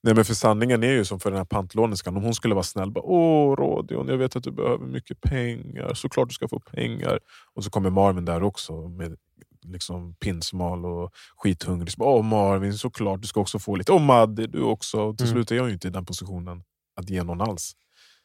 Nej 0.03 0.15
men 0.15 0.25
för 0.25 0.33
sanningen 0.33 0.83
är 0.83 0.91
ju 0.91 1.05
som 1.05 1.19
för 1.19 1.29
den 1.31 1.37
här 1.37 1.45
pantlånerskan, 1.45 2.17
om 2.17 2.23
hon 2.23 2.33
skulle 2.33 2.53
vara 2.53 2.63
snäll, 2.63 2.91
bara, 2.91 3.03
åh 3.05 3.55
Rodion, 3.55 4.07
jag 4.07 4.17
vet 4.17 4.35
att 4.35 4.43
du 4.43 4.51
behöver 4.51 4.85
mycket 4.85 5.21
pengar, 5.21 5.93
såklart 5.93 6.29
du 6.29 6.33
ska 6.33 6.47
få 6.47 6.59
pengar. 6.59 7.19
Och 7.53 7.63
så 7.63 7.69
kommer 7.69 7.89
Marvin 7.89 8.25
där 8.25 8.43
också 8.43 8.73
med 8.89 9.17
liksom 9.65 10.15
pinsmal 10.15 10.85
och 10.85 11.11
skithungrig. 11.37 11.91
Så 11.91 11.97
bara, 11.99 12.09
Åh 12.09 12.23
Marvin, 12.25 12.73
såklart 12.77 13.21
du 13.21 13.27
ska 13.27 13.41
också 13.41 13.59
få 13.59 13.75
lite. 13.75 13.91
Åh 13.91 14.01
Madde, 14.01 14.47
du 14.47 14.61
också. 14.61 15.01
Och 15.01 15.17
till 15.17 15.25
Mm. 15.27 15.35
slut 15.35 15.51
är 15.51 15.55
jag 15.55 15.67
ju 15.67 15.73
inte 15.73 15.87
i 15.87 15.91
den 15.91 16.05
positionen 16.05 16.63
att 16.95 17.09
ge 17.09 17.23
någon 17.23 17.41
alls. 17.41 17.73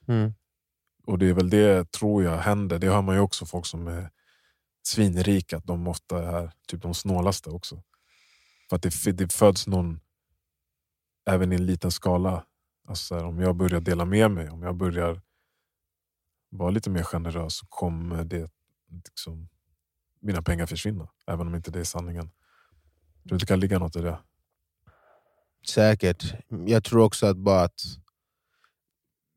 mm, 0.09 0.35
Och 1.07 1.18
det 1.18 1.27
är 1.29 1.33
väl 1.35 1.51
det 1.51 1.92
tror 1.92 2.25
jag 2.25 2.38
händer. 2.38 2.79
Det 2.79 2.87
hör 2.90 3.03
man 3.03 3.14
ju 3.14 3.20
också 3.20 3.47
folk 3.47 3.66
som 3.66 3.87
är 3.87 4.11
svinrika, 4.83 5.57
att 5.57 5.66
de 5.66 5.88
ofta 5.88 6.38
är 6.40 6.53
typ 6.68 6.83
de 6.83 6.94
snålaste 6.94 7.51
också. 7.51 7.83
För 8.68 8.77
att 8.77 8.83
det, 8.83 9.12
det 9.12 9.33
föds 9.33 9.66
någon, 9.66 10.01
även 11.31 11.53
i 11.53 11.55
en 11.57 11.66
liten 11.66 11.90
skala. 11.90 12.44
Alltså 12.88 13.05
så 13.05 13.14
här, 13.14 13.25
om 13.25 13.38
jag 13.40 13.57
börjar 13.57 13.81
dela 13.81 14.05
med 14.05 14.31
mig, 14.31 14.51
om 14.51 14.62
jag 14.62 14.77
börjar 14.77 15.23
vara 16.51 16.70
lite 16.70 16.90
mer 16.90 17.03
generös 17.03 17.57
så 17.57 17.66
kommer 17.68 18.25
det 18.25 18.51
liksom, 18.88 19.49
mina 20.24 20.42
pengar 20.42 20.66
försvinna. 20.66 21.08
Även 21.26 21.46
om 21.46 21.54
inte 21.54 21.70
det 21.70 21.80
är 21.80 21.84
sanningen. 21.84 22.30
Tror 23.28 23.38
det 23.38 23.46
kan 23.46 23.60
ligga 23.60 23.78
något 23.78 23.96
i 23.96 24.00
det. 24.00 24.18
säkert. 25.68 26.34
Jag 26.66 26.84
tror 26.84 27.02
också 27.04 27.26
att 27.26 27.37
bara 27.37 27.62
att 27.62 27.80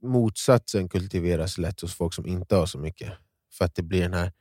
motsatsen 0.04 0.90
kultiveras 0.90 1.58
lätt 1.58 1.82
hos 1.82 1.94
folk 1.96 2.14
som 2.14 2.26
inte 2.26 2.56
har 2.56 2.66
så 2.66 2.78
mycket. 2.80 3.14
För 3.54 3.66
att 3.66 3.76
det 3.76 3.84
blir 3.84 4.02
den 4.02 4.14
här, 4.14 4.34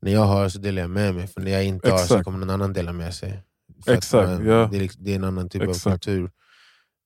när 0.00 0.12
jag 0.12 0.24
har 0.24 0.48
så 0.48 0.58
delar 0.58 0.82
jag 0.82 0.90
med 0.90 1.14
mig, 1.14 1.26
för 1.26 1.40
när 1.40 1.50
jag 1.50 1.64
inte 1.64 1.90
har 1.90 1.98
så 1.98 2.04
Exakt. 2.04 2.24
kommer 2.24 2.38
någon 2.38 2.50
annan 2.50 2.72
dela 2.72 2.92
med 2.92 3.14
sig. 3.14 3.42
För 3.84 3.92
Exakt, 3.92 4.28
man- 4.28 4.46
ja. 4.46 4.68
det, 4.70 4.76
är, 4.76 4.80
liksom- 4.80 5.04
det 5.04 5.10
är 5.10 5.16
en 5.16 5.24
annan 5.24 5.48
typ 5.48 5.62
Exakt. 5.62 5.86
av 5.86 5.90
kultur. 5.90 6.30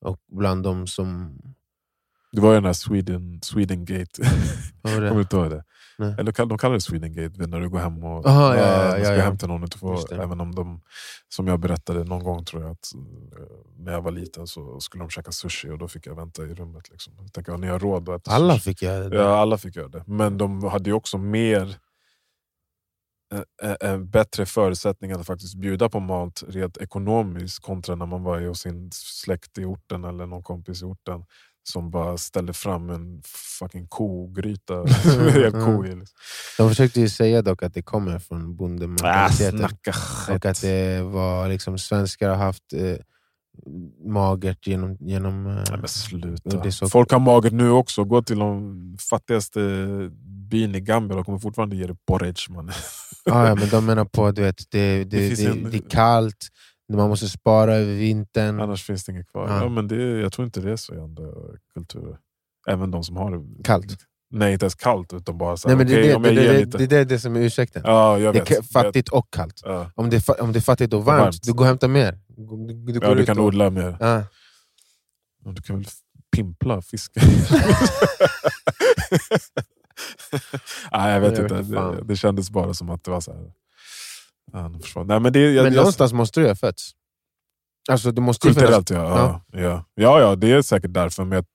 Och 0.01 0.19
bland 0.27 0.63
de 0.63 0.87
som... 0.87 1.37
Det 2.31 2.41
var 2.41 2.49
ju 2.49 2.55
den 2.55 2.65
här 2.65 2.73
Sweden, 2.73 3.39
Sweden 3.43 3.85
Gate. 3.85 4.21
Kommer 4.81 5.01
du 5.01 5.21
inte 5.21 5.35
ihåg 5.35 5.49
det? 5.49 5.63
Nej. 5.97 6.15
Eller 6.19 6.45
de 6.45 6.57
kallar 6.57 6.73
det 6.73 6.81
Sweden 6.81 7.13
Gate 7.13 7.47
när 7.47 7.59
du 7.59 7.69
går 7.69 7.79
hem 7.79 8.03
och 8.03 8.25
Aha, 8.27 8.55
ja, 8.55 8.61
ja, 8.61 8.97
ja, 8.97 9.05
ska 9.05 9.15
ja. 9.15 9.35
till 9.35 9.47
någon. 9.47 9.61
det. 10.09 10.15
även 10.15 10.41
om 10.41 10.55
de, 10.55 10.81
som 11.29 11.47
jag 11.47 11.59
berättade 11.59 12.03
någon 12.03 12.23
gång 12.23 12.45
tror 12.45 12.61
jag, 12.61 12.71
att 12.71 12.93
eh, 12.95 13.45
när 13.77 13.91
jag 13.91 14.01
var 14.01 14.11
liten 14.11 14.47
så 14.47 14.79
skulle 14.79 15.03
de 15.03 15.09
käka 15.09 15.31
sushi 15.31 15.69
och 15.69 15.77
då 15.77 15.87
fick 15.87 16.07
jag 16.07 16.15
vänta 16.15 16.43
i 16.43 16.53
rummet. 16.53 16.89
Liksom. 16.89 17.13
Jag 17.19 17.33
tänker, 17.33 17.57
ni 17.57 17.67
har 17.67 17.79
råd 17.79 18.09
att 18.09 18.21
äta 18.21 18.31
Alla 18.31 18.53
sushi? 18.53 18.63
fick 18.63 18.81
göra 18.81 19.09
det. 19.09 19.17
Ja, 19.17 19.37
alla 19.37 19.57
fick 19.57 19.75
göra 19.75 19.87
det. 19.87 20.03
Men 20.07 20.37
de 20.37 20.63
hade 20.63 20.89
ju 20.89 20.93
också 20.93 21.17
mer 21.17 21.75
eh, 23.33 23.69
eh, 23.69 23.89
eh, 23.91 23.97
bättre 23.97 24.45
förutsättningar 24.45 25.19
att 25.19 25.27
faktiskt 25.27 25.55
bjuda 25.55 25.89
på 25.89 25.99
mat 25.99 26.43
rent 26.47 26.77
ekonomiskt 26.77 27.63
kontra 27.63 27.95
när 27.95 28.05
man 28.05 28.23
var 28.23 28.41
hos 28.41 28.59
sin 28.59 28.89
släkt 28.93 29.57
i 29.57 29.65
orten 29.65 30.03
eller 30.03 30.25
någon 30.25 30.43
kompis 30.43 30.81
i 30.81 30.85
orten 30.85 31.25
som 31.63 31.91
bara 31.91 32.17
ställde 32.17 32.53
fram 32.53 32.89
en 32.89 33.21
fucking 33.59 33.87
kogryta 33.87 34.73
en 35.45 35.51
ko 35.65 35.85
i. 35.85 35.95
Liksom. 35.95 36.17
De 36.57 36.69
försökte 36.69 37.01
ju 37.01 37.09
säga 37.09 37.41
dock 37.41 37.63
att 37.63 37.73
det 37.73 37.81
kommer 37.81 38.19
från 38.19 38.41
Ah, 38.43 38.47
bondementaliteten. 38.47 39.57
snacka 39.59 39.93
och 40.33 40.45
att 40.45 40.61
det 40.61 41.01
var 41.01 41.47
liksom, 41.49 41.77
svenskar 41.77 42.29
har 42.29 42.35
haft 42.35 42.73
eh, 42.73 42.95
magert 44.05 44.67
genom... 44.67 44.97
genom 44.99 45.47
eh, 45.47 45.53
Nej, 45.79 45.87
sluta. 45.87 46.71
så- 46.71 46.89
Folk 46.89 47.11
har 47.11 47.19
magert 47.19 47.53
nu 47.53 47.69
också. 47.69 48.03
Gå 48.03 48.21
till 48.21 48.39
de 48.39 48.97
fattigaste 49.09 49.59
byn 50.49 50.75
i 50.75 50.79
Gambia 50.81 51.17
och 51.17 51.25
kommer 51.25 51.39
fortfarande 51.39 51.75
ge 51.75 51.87
dig 51.87 51.95
porridge. 52.07 52.41
Man. 52.49 52.71
Ja, 53.25 53.47
ja, 53.47 53.55
men 53.55 53.69
de 53.69 53.85
menar 53.85 54.05
på 54.05 54.25
att 54.25 54.35
det, 54.35 54.43
det, 54.43 54.55
Det 54.71 55.03
det, 55.03 55.27
finns 55.27 55.39
det, 55.39 55.45
en- 55.45 55.73
är 55.73 55.89
kallt, 55.89 56.47
man 56.97 57.09
måste 57.09 57.29
spara 57.29 57.75
över 57.75 57.93
vintern. 57.93 58.59
Annars 58.59 58.83
finns 58.83 59.03
det 59.03 59.11
inget 59.11 59.27
kvar. 59.31 59.47
Ja. 59.49 59.63
Ja. 59.63 59.69
men 59.69 59.87
det, 59.87 60.19
jag 60.19 60.33
tror 60.33 60.45
inte 60.45 60.61
det 60.61 60.71
är 60.71 60.75
så 60.75 60.95
i 60.95 60.99
andra 60.99 61.23
kulturer. 61.73 62.17
Även 62.67 62.91
de 62.91 63.03
som 63.03 63.15
har 63.17 63.31
det 63.31 63.63
Kallt. 63.63 63.97
Nej, 64.35 64.53
inte 64.53 64.65
ens 64.65 64.75
kallt. 64.75 65.13
Utan 65.13 65.37
bara 65.37 65.57
så 65.57 65.67
Nej, 65.67 65.77
här, 65.77 65.85
men 65.85 65.93
det, 65.93 66.15
om 66.15 66.23
det, 66.23 66.31
det, 66.31 66.47
det, 66.47 66.65
lite. 66.65 66.85
det, 66.85 66.97
är 66.97 67.05
det 67.05 67.19
som 67.19 67.35
är 67.35 67.39
ursäkten. 67.39 67.81
ja, 67.85 68.19
jag 68.19 68.33
det 68.33 68.51
är 68.51 68.61
fattigt 68.61 69.09
och 69.09 69.27
kallt. 69.31 69.61
Ja. 69.63 69.91
Om 69.95 70.09
det, 70.09 70.29
är, 70.29 70.41
om 70.41 70.53
det 70.53 70.59
är 70.59 70.61
fattigt 70.61 70.93
och 70.93 71.05
varmt, 71.05 71.21
varmt. 71.21 71.43
du 71.43 71.53
går 71.53 71.63
och 71.63 71.67
hämtar 71.67 71.87
mer. 71.87 72.19
Du, 72.27 72.93
du, 72.93 72.99
Ja, 73.01 73.15
du 73.15 73.25
kan 73.25 73.39
och, 73.39 73.45
odla 73.45 73.69
mer. 73.69 73.97
Ja. 73.99 74.23
Du 75.45 75.61
kan 75.61 75.75
väl 75.75 75.85
pimpla 76.35 76.81
fisk? 76.81 77.11
Nej, 80.91 81.13
jag 81.13 81.21
vet 81.21 81.39
inte. 81.39 81.61
Det, 81.61 82.03
det 82.03 82.15
kändes 82.15 82.49
bara 82.49 82.73
som 82.73 82.89
att 82.89 83.03
det 83.03 83.11
var 83.11 83.21
så 83.21 83.33
här. 83.33 83.51
Ja, 84.53 84.69
Nej, 85.03 85.19
men 85.19 85.33
det, 85.33 85.39
jag, 85.39 85.63
Men 85.63 85.73
jag, 85.73 85.81
någonstans 85.81 86.13
måste 86.13 86.39
du 86.39 86.47
ha 86.47 86.55
fötts. 86.55 86.91
Alltså, 87.89 88.11
det 88.11 88.21
måste 88.21 88.47
finnas... 88.47 88.57
Kulturellt 88.57 88.89
ja. 88.89 89.19
Ja. 89.51 89.59
Ja. 89.61 89.85
Ja. 89.95 90.19
ja, 90.21 90.35
det 90.35 90.51
är 90.51 90.61
säkert 90.61 90.93
därför. 90.93 91.23
Men, 91.23 91.35
jag, 91.35 91.45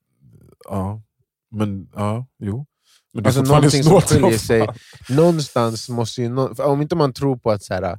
ja. 0.64 1.02
men 1.50 1.90
ja, 1.94 2.26
jo. 2.38 2.66
Men 3.12 3.22
det 3.22 3.26
är 3.26 3.38
Alltså 3.38 3.54
någonting 3.54 3.84
som 3.84 4.00
skiljer 4.00 4.38
sig. 4.38 4.68
Någonstans 5.08 5.88
måste 5.88 6.22
ju... 6.22 6.54
för 6.54 6.64
om 6.64 6.82
inte 6.82 6.96
man 6.96 7.12
tror 7.12 7.36
på 7.36 7.50
att 7.50 7.62
så 7.62 7.74
här, 7.74 7.98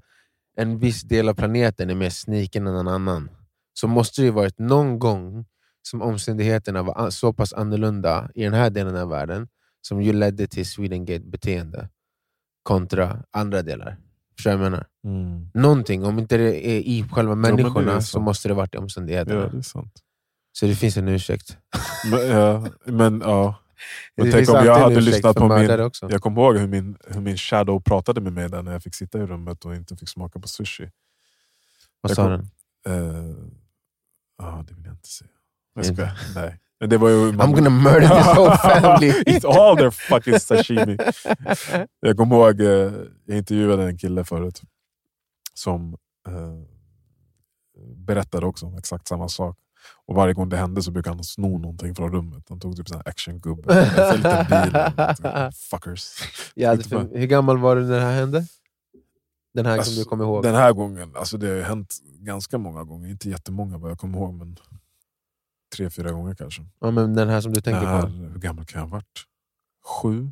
en 0.57 0.79
viss 0.79 1.01
del 1.01 1.29
av 1.29 1.33
planeten 1.33 1.89
är 1.89 1.95
mer 1.95 2.09
sniken 2.09 2.67
än 2.67 2.75
en 2.75 2.87
annan, 2.87 3.29
så 3.73 3.87
måste 3.87 4.21
det 4.21 4.25
ju 4.25 4.31
varit 4.31 4.59
någon 4.59 4.99
gång 4.99 5.45
som 5.81 6.01
omständigheterna 6.01 6.83
var 6.83 7.09
så 7.09 7.33
pass 7.33 7.53
annorlunda 7.53 8.29
i 8.35 8.43
den 8.43 8.53
här 8.53 8.69
delen 8.69 8.95
av 8.95 9.09
världen, 9.09 9.47
som 9.81 10.01
ju 10.01 10.13
ledde 10.13 10.47
till 10.47 10.65
Swedengate-beteende 10.65 11.89
kontra 12.63 13.23
andra 13.31 13.61
delar. 13.61 13.97
Förstår 14.39 14.51
jag 14.53 14.59
menar? 14.59 14.85
Mm. 15.03 15.49
Någonting, 15.53 16.05
om 16.05 16.19
inte 16.19 16.37
det 16.37 16.67
är 16.67 16.79
i 16.79 17.05
själva 17.11 17.35
människorna 17.35 18.01
så 18.01 18.07
sant. 18.07 18.25
måste 18.25 18.47
det 18.47 18.53
varit 18.53 18.75
i 18.75 18.77
omständigheterna. 18.77 19.41
Ja, 19.41 19.47
det 19.49 19.57
är 19.57 19.61
sant. 19.61 19.93
Så 20.51 20.65
det 20.65 20.75
finns 20.75 20.97
en 20.97 21.07
ursäkt. 21.07 21.57
Men, 22.11 22.27
ja, 22.29 22.67
men, 22.85 23.21
ja. 23.25 23.55
Men 24.15 24.25
det 24.25 24.31
tänk 24.31 24.49
om 24.49 24.55
jag 24.65 24.79
hade 24.79 25.01
lyssnat 25.01 25.35
på 25.35 25.47
min- 25.57 25.79
Också. 25.79 26.09
Jag 26.11 26.21
kommer 26.21 26.41
ihåg 26.41 26.57
hur 26.57 26.67
min, 26.67 26.97
hur 27.07 27.21
min 27.21 27.37
shadow 27.37 27.79
pratade 27.81 28.21
med 28.21 28.33
mig 28.33 28.49
där 28.49 28.61
när 28.63 28.71
jag 28.71 28.83
fick 28.83 28.95
sitta 28.95 29.19
i 29.19 29.25
rummet 29.25 29.65
och 29.65 29.75
inte 29.75 29.95
fick 29.97 30.09
smaka 30.09 30.39
på 30.39 30.47
sushi. 30.47 30.89
Vad 32.01 32.09
jag 32.09 32.15
sa 32.15 32.23
kom- 32.23 32.31
den? 32.85 33.13
Eh, 33.29 33.35
Ja, 34.37 34.63
det 34.67 34.73
vill 34.73 34.85
jag 34.85 34.93
inte 34.93 35.07
säga. 35.09 35.29
Jag 35.75 35.85
skojar. 35.85 36.19
Nej. 36.35 36.59
Det 36.87 36.97
var 36.97 37.09
ju, 37.09 37.31
I'm 37.31 37.53
gonna 37.55 37.69
murder 37.69 38.07
this 38.07 38.27
whole 38.37 38.57
family. 38.57 39.13
Eat 39.25 39.45
all 39.45 39.77
their 39.77 39.91
fucking 39.91 40.39
sashimi. 40.39 40.97
Jag 41.99 42.17
kommer 42.17 42.35
ihåg, 42.35 42.61
eh, 42.61 42.93
jag 43.25 43.37
intervjuade 43.37 43.83
en 43.83 43.97
kille 43.97 44.23
förut 44.23 44.61
som 45.53 45.97
eh, 46.27 46.33
berättade 47.95 48.45
också 48.45 48.65
om 48.65 48.77
exakt 48.77 49.07
samma 49.07 49.29
sak. 49.29 49.57
Och 50.07 50.15
Varje 50.15 50.33
gång 50.33 50.49
det 50.49 50.57
hände 50.57 50.83
så 50.83 50.91
brukade 50.91 51.15
han 51.15 51.23
sno 51.23 51.57
någonting 51.57 51.95
från 51.95 52.11
rummet. 52.11 52.45
Han 52.49 52.59
tog 52.59 52.77
typ 52.77 52.91
en 52.91 53.01
actiongubbe, 53.05 53.73
en 53.97 54.15
liten 54.17 54.45
bil. 54.49 55.51
Fuckers. 55.53 56.15
Hade 56.65 56.83
för, 56.83 57.17
hur 57.17 57.27
gammal 57.27 57.57
var 57.57 57.75
du 57.75 57.81
när 57.81 57.95
det 57.95 58.01
här 58.01 58.13
hände? 58.15 58.45
Den 59.53 59.65
här 59.65 59.73
som 59.73 59.79
Alltså, 59.79 59.99
du 59.99 60.05
kommer 60.05 60.23
ihåg? 60.23 60.43
Den 60.43 60.55
här 60.55 60.73
gången, 60.73 61.11
alltså 61.15 61.37
det 61.37 61.47
har 61.47 61.55
ju 61.55 61.61
hänt 61.63 61.95
ganska 62.19 62.57
många 62.57 62.83
gånger. 62.83 63.09
Inte 63.09 63.29
jättemånga 63.29 63.77
vad 63.77 63.91
jag 63.91 63.99
kommer 63.99 64.17
ihåg, 64.17 64.33
men 64.33 64.57
tre, 65.75 65.89
fyra 65.89 66.11
gånger 66.11 66.35
kanske. 66.35 66.61
Ja, 66.81 66.91
men 66.91 67.13
den 67.13 67.29
här 67.29 67.41
som 67.41 67.53
du 67.53 67.61
tänker 67.61 67.87
här, 67.87 68.01
på? 68.01 68.07
hur 68.07 68.39
gammal 68.39 68.65
kan 68.65 68.79
jag 68.81 68.87
ha 68.87 68.91
varit? 68.97 69.25
Sju? 70.01 70.31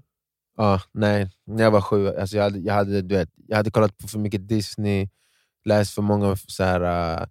Ja, 0.58 0.82
nej, 0.91 1.32
när 1.45 1.63
jag 1.63 1.71
var 1.71 1.82
sju, 1.82 2.08
alltså 2.08 2.38
jag, 2.38 2.43
hade, 2.43 2.60
jag, 2.60 2.73
hade, 2.73 3.02
du 3.02 3.15
vet, 3.15 3.30
jag 3.47 3.58
hade 3.58 3.71
kollat 3.71 3.97
på 3.97 4.08
för 4.08 4.19
mycket 4.19 4.47
Disney, 4.47 5.10
läst 5.65 5.93
för 5.93 6.02
många 6.02 6.36
så 6.36 6.63
här, 6.63 6.82
äh, 7.21 7.28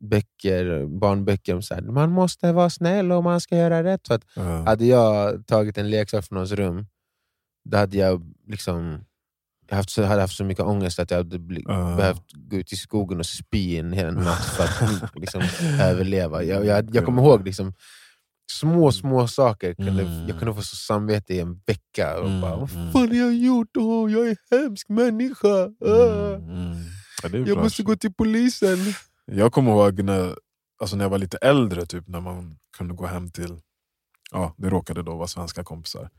böcker, 0.00 0.86
barnböcker 0.86 1.54
om 1.54 1.62
så 1.62 1.74
här, 1.74 1.82
man 1.82 2.10
måste 2.10 2.52
vara 2.52 2.70
snäll 2.70 3.12
och 3.12 3.24
man 3.24 3.40
ska 3.40 3.56
göra 3.56 3.84
rätt. 3.84 4.06
För 4.06 4.14
att 4.14 4.36
Eh, 4.36 4.64
hade 4.64 4.84
jag 4.84 5.46
tagit 5.46 5.78
en 5.78 5.90
leksak 5.90 6.24
från 6.24 6.36
någons 6.36 6.52
rum, 6.52 6.86
då 7.64 7.76
hade 7.76 7.96
jag 7.96 8.34
liksom 8.46 9.04
jag 9.68 9.76
haft 9.76 9.96
hade 9.96 10.20
haft 10.20 10.36
så 10.36 10.44
mycket 10.44 10.64
ångest 10.64 10.98
att 10.98 11.10
jag 11.10 11.18
hade 11.18 11.36
Ja. 11.66 11.94
behövt 11.96 12.32
gå 12.32 12.56
ut 12.56 12.72
i 12.72 12.76
skogen 12.76 13.18
och 13.18 13.26
spy 13.26 13.76
en 13.76 13.92
hel 13.92 14.14
natt 14.14 14.44
för 14.44 14.64
att 14.64 15.12
liksom, 15.16 15.42
överleva. 15.80 16.42
Jag, 16.42 16.66
jag, 16.66 16.94
jag 16.96 17.04
kommer 17.04 17.22
ihåg 17.22 17.44
liksom, 17.44 17.74
små, 18.52 18.92
små 18.92 19.28
saker. 19.28 19.74
Kunde, 19.74 20.02
Mm. 20.02 20.28
Jag 20.28 20.38
kunde 20.38 20.54
få 20.54 20.62
så 20.62 20.76
samvete 20.76 21.34
i 21.34 21.40
en 21.40 21.60
vecka. 21.66 22.18
Och 22.20 22.26
Mm, 22.28 22.40
bara, 22.40 22.56
Vad 22.56 22.72
mm. 22.72 22.92
fan 22.92 23.08
har 23.08 23.14
jag 23.14 23.34
gjort? 23.34 23.76
Åh, 23.78 24.12
jag 24.12 24.26
är 24.26 24.30
en 24.30 24.58
hemsk 24.60 24.88
människa. 24.88 25.48
Ah, 25.86 26.34
mm, 26.34 26.50
mm. 26.50 26.76
Ja, 27.22 27.28
jag 27.46 27.58
måste 27.58 27.82
gå 27.82 27.96
till 27.96 28.14
polisen. 28.14 28.78
Jag 29.26 29.52
kommer 29.52 29.70
ihåg 29.70 30.02
när, 30.02 30.36
alltså 30.80 30.96
när 30.96 31.04
jag 31.04 31.10
var 31.10 31.18
lite 31.18 31.36
äldre, 31.36 31.86
typ, 31.86 32.08
när 32.08 32.20
man 32.20 32.56
kunde 32.78 32.94
gå 32.94 33.06
hem 33.06 33.30
till, 33.30 33.60
ja, 34.30 34.54
det 34.58 34.68
råkade 34.70 35.02
då 35.02 35.16
vara 35.16 35.28
svenska 35.28 35.64
kompisar. 35.64 36.10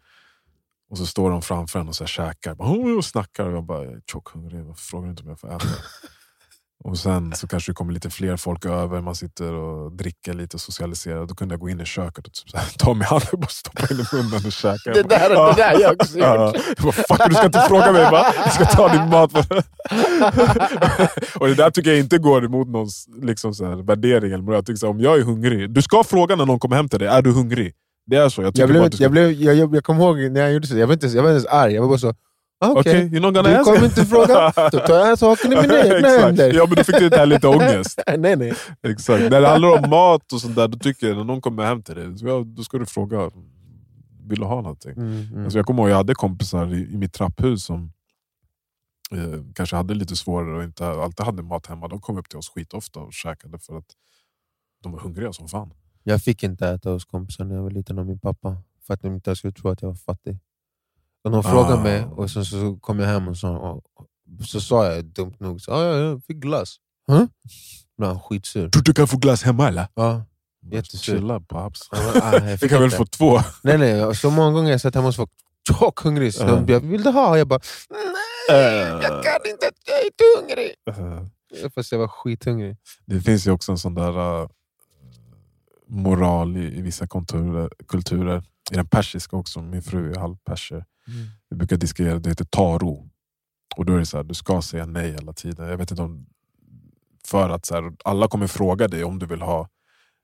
Och 0.93 0.99
så 0.99 1.05
står 1.05 1.29
de 1.29 1.41
framför 1.41 1.79
en 1.79 1.87
och 1.87 1.95
så 1.95 2.03
här 2.03 2.07
käkar 2.07 2.55
bara, 2.55 2.97
och 2.97 3.05
snackar. 3.05 3.45
Och 3.45 3.53
jag 3.53 3.63
bara, 3.63 3.83
jag 3.83 3.93
är 3.93 4.01
tjockhungrig, 4.11 4.63
varför 4.63 4.81
frågar 4.81 5.09
inte 5.09 5.23
om 5.23 5.29
jag 5.29 5.39
får 5.39 5.55
äta? 5.55 5.65
och 6.83 6.97
sen 6.97 7.33
så 7.35 7.47
kanske 7.47 7.71
det 7.71 7.75
kommer 7.75 7.93
lite 7.93 8.09
fler 8.09 8.37
folk 8.37 8.65
över, 8.65 9.01
man 9.01 9.15
sitter 9.15 9.53
och 9.53 9.91
dricker 9.91 10.33
lite 10.33 10.57
och 10.57 10.61
socialiserar. 10.61 11.25
Då 11.25 11.35
kunde 11.35 11.53
jag 11.53 11.59
gå 11.59 11.69
in 11.69 11.81
i 11.81 11.85
köket 11.85 12.27
och 12.27 12.33
typ 12.33 12.49
så 12.49 12.57
här, 12.57 12.65
ta 12.77 12.93
mig 12.93 13.07
hand 13.07 13.23
och 13.31 13.39
bara 13.39 13.47
stoppa 13.47 13.93
in 13.93 13.99
i 13.99 14.03
munnen 14.13 14.45
och 14.45 14.51
käka. 14.51 14.79
Jag 14.85 14.95
Det 14.95 15.03
bara, 15.03 15.19
där, 15.19 15.29
det 15.29 15.53
där 15.61 15.79
jag 15.81 15.93
också 15.93 16.17
gjort. 16.17 16.27
Ja. 16.27 16.53
Jag 16.77 16.83
bara, 16.83 16.91
fuck 16.91 17.29
du 17.29 17.35
ska 17.35 17.45
inte 17.45 17.65
fråga 17.67 17.91
mig 17.91 18.11
va? 18.11 18.33
Jag 18.35 18.53
ska 18.53 18.65
ta 18.65 18.93
din 18.93 19.09
mat. 19.09 19.33
och 21.35 21.47
det 21.47 21.55
där 21.55 21.71
tycker 21.71 21.89
jag 21.89 21.99
inte 21.99 22.17
går 22.17 22.45
emot 22.45 22.67
någons 22.67 23.07
liksom 23.21 23.53
så 23.53 23.65
här, 23.65 23.75
värdering. 23.75 24.31
Eller 24.31 24.53
jag 24.53 24.65
tycker 24.65 24.77
så 24.77 24.85
här, 24.85 24.93
om 24.93 24.99
jag 24.99 25.19
är 25.19 25.23
hungrig, 25.23 25.73
du 25.73 25.81
ska 25.81 26.03
fråga 26.03 26.35
när 26.35 26.45
någon 26.45 26.59
kommer 26.59 26.75
hem 26.75 26.89
till 26.89 26.99
dig, 26.99 27.07
är 27.07 27.21
du 27.21 27.31
hungrig? 27.31 27.73
Det 28.05 28.15
är 28.15 28.29
så. 28.29 28.41
Jag, 28.41 28.57
Jag, 28.57 28.69
blev, 28.69 28.89
du 28.89 28.95
ska- 28.97 29.03
jag, 29.03 29.11
blev, 29.11 29.31
jag, 29.31 29.55
jag, 29.55 29.75
jag 29.75 29.83
kommer 29.83 30.03
ihåg 30.03 30.31
när 30.31 30.41
jag 30.41 30.53
gjorde 30.53 30.67
så, 30.67 30.77
jag 30.77 30.87
var 30.87 30.93
inte, 30.93 31.07
jag 31.07 31.23
var 31.23 31.29
inte 31.29 31.35
ens 31.35 31.45
arg, 31.45 31.73
jag 31.73 31.81
var 31.81 31.89
bara 31.89 31.97
så, 31.97 32.13
okej. 32.65 33.09
Not 33.09 33.21
gonna 33.33 33.41
Du 33.49 33.55
ask? 33.55 33.65
kommer 33.65 33.85
inte 33.85 34.05
fråga, 34.05 34.53
då 34.71 34.79
tar 34.79 34.95
jag 35.07 35.19
saken 35.19 35.53
i 35.53 35.55
mina 35.55 35.79
egna 35.85 36.07
händer. 36.07 36.53
Ja 36.53 36.65
men 36.67 36.75
du 36.75 36.83
fick 36.83 37.01
ju 37.01 37.09
här 37.09 37.25
lite 37.25 37.47
ångest. 37.47 37.99
nej, 38.17 38.35
nej. 38.35 38.53
Exakt. 38.87 39.31
När 39.31 39.41
det 39.41 39.47
handlar 39.47 39.83
om 39.83 39.89
mat 39.89 40.33
och 40.33 40.41
sånt 40.41 40.55
där, 40.55 40.67
då 40.67 40.77
tycker 40.79 41.07
jag 41.07 41.17
när 41.17 41.23
någon 41.23 41.41
kommer 41.41 41.63
hem 41.65 41.83
till 41.83 41.95
dig, 41.95 42.15
ja, 42.19 42.43
då 42.45 42.63
ska 42.63 42.77
du 42.77 42.85
fråga, 42.85 43.31
vill 44.29 44.39
du 44.39 44.45
ha 44.45 44.61
någonting? 44.61 44.91
Mm, 44.91 45.27
mm. 45.31 45.43
Alltså 45.43 45.59
jag 45.59 45.65
kommer 45.65 45.81
ihåg 45.83 45.89
jag 45.91 45.95
hade 45.95 46.15
kompisar 46.15 46.73
i, 46.73 46.93
i 46.93 46.97
mitt 46.97 47.13
trapphus 47.13 47.63
som 47.65 47.91
eh, 49.11 49.41
kanske 49.55 49.75
hade 49.75 49.93
lite 49.93 50.15
svårare 50.15 50.57
och 50.57 50.63
inte 50.63 50.87
alltid 50.87 51.25
hade 51.25 51.43
mat 51.43 51.67
hemma. 51.67 51.87
De 51.87 52.01
kom 52.01 52.17
upp 52.17 52.29
till 52.29 52.37
oss 52.37 52.49
skitofta 52.49 52.99
och 52.99 53.13
käkade 53.13 53.59
för 53.59 53.77
att 53.77 53.85
de 54.83 54.91
var 54.91 54.99
hungriga 54.99 55.33
som 55.33 55.47
fan. 55.47 55.73
Jag 56.03 56.21
fick 56.21 56.43
inte 56.43 56.67
äta 56.67 56.89
hos 56.89 57.05
kompisar 57.05 57.43
när 57.45 57.55
jag 57.55 57.63
var 57.63 57.71
liten 57.71 57.99
av 57.99 58.05
min 58.05 58.19
pappa, 58.19 58.57
för 58.87 58.93
att 58.93 59.01
de 59.01 59.13
inte 59.15 59.35
skulle 59.35 59.53
tro 59.53 59.69
att 59.69 59.81
jag 59.81 59.89
var 59.89 59.95
fattig. 59.95 60.37
Och 61.23 61.31
de 61.31 61.43
frågade 61.43 61.73
Ah. 61.73 61.83
mig, 61.83 62.03
och 62.05 62.31
sen 62.31 62.45
så 62.45 62.77
kom 62.81 62.99
jag 62.99 63.07
hem 63.07 63.27
och 63.27 63.37
så, 63.37 63.49
och, 63.55 63.83
så 64.45 64.61
sa 64.61 64.85
jag 64.93 65.05
dumt 65.05 65.33
nog, 65.39 65.61
så, 65.61 65.71
ah, 65.71 65.83
ja, 65.83 65.97
jag 65.97 66.23
fick 66.23 66.37
glass. 66.37 66.75
Huh? 67.07 67.25
Var 67.95 68.07
han 68.07 68.19
skitsur. 68.19 68.69
Tror 68.69 68.83
du 68.83 68.93
kan 68.93 69.07
få 69.07 69.17
glass 69.17 69.43
hemma 69.43 69.67
eller? 69.67 69.87
Ja. 69.95 70.25
Jättesur. 70.71 71.13
Chilla 71.15 71.39
bara, 71.39 71.71
ah, 71.91 72.57
fick 72.57 72.69
kan 72.69 72.81
väl 72.81 72.91
få 72.91 73.05
två? 73.05 73.39
Nej, 73.63 73.77
nej, 73.77 74.05
och 74.05 74.15
så 74.17 74.29
många 74.31 74.51
gånger 74.51 74.71
jag 74.71 74.81
satt 74.81 74.95
hemma 74.95 75.07
hos 75.07 75.15
folk, 75.15 75.29
tjockhungrig, 75.67 76.33
så 76.33 76.43
Ja. 76.43 76.47
de 76.55 76.65
bara, 76.65 76.79
vill 76.79 77.03
du 77.03 77.09
ha? 77.09 77.37
Jag 77.37 77.47
bara, 77.47 77.59
nej, 78.49 78.87
jag 78.87 79.01
kan 79.23 79.51
inte, 79.51 79.71
jag 79.85 79.99
är 79.99 80.05
inte 80.05 80.23
hungrig. 80.37 80.73
Eh, 81.63 81.69
Fast 81.75 81.91
jag 81.91 81.99
var 81.99 82.07
skithungrig. 82.07 82.77
Det 83.05 83.21
finns 83.21 83.47
ju 83.47 83.51
också 83.51 83.71
en 83.71 83.77
sån 83.77 83.95
där 83.95 84.41
eh, 84.41 84.47
moral 85.93 86.57
i, 86.57 86.77
i 86.77 86.81
vissa 86.81 87.07
kulturer, 87.07 87.69
kulturer. 87.87 88.43
I 88.71 88.75
den 88.75 88.87
persiska 88.87 89.35
också, 89.35 89.61
min 89.61 89.83
fru 89.83 90.11
är 90.11 90.19
halvperser. 90.19 90.85
Vi 91.49 91.55
brukar 91.55 91.77
diskutera, 91.77 92.19
det 92.19 92.29
heter 92.29 92.45
taro. 92.45 93.09
Och 93.75 93.85
då 93.85 93.93
är 93.93 93.99
det 93.99 94.05
så 94.05 94.17
här, 94.17 94.23
du 94.23 94.33
ska 94.33 94.61
säga 94.61 94.85
nej 94.85 95.11
hela 95.11 95.33
tiden. 95.33 95.67
Jag 95.69 95.77
vet 95.77 95.91
inte 95.91 96.03
om... 96.03 96.25
För 97.25 97.49
att 97.49 97.65
så 97.65 97.75
här, 97.75 97.91
alla 98.05 98.27
kommer 98.27 98.47
fråga 98.47 98.87
dig 98.87 99.03
om 99.03 99.19
du 99.19 99.25
vill 99.25 99.41
ha, 99.41 99.69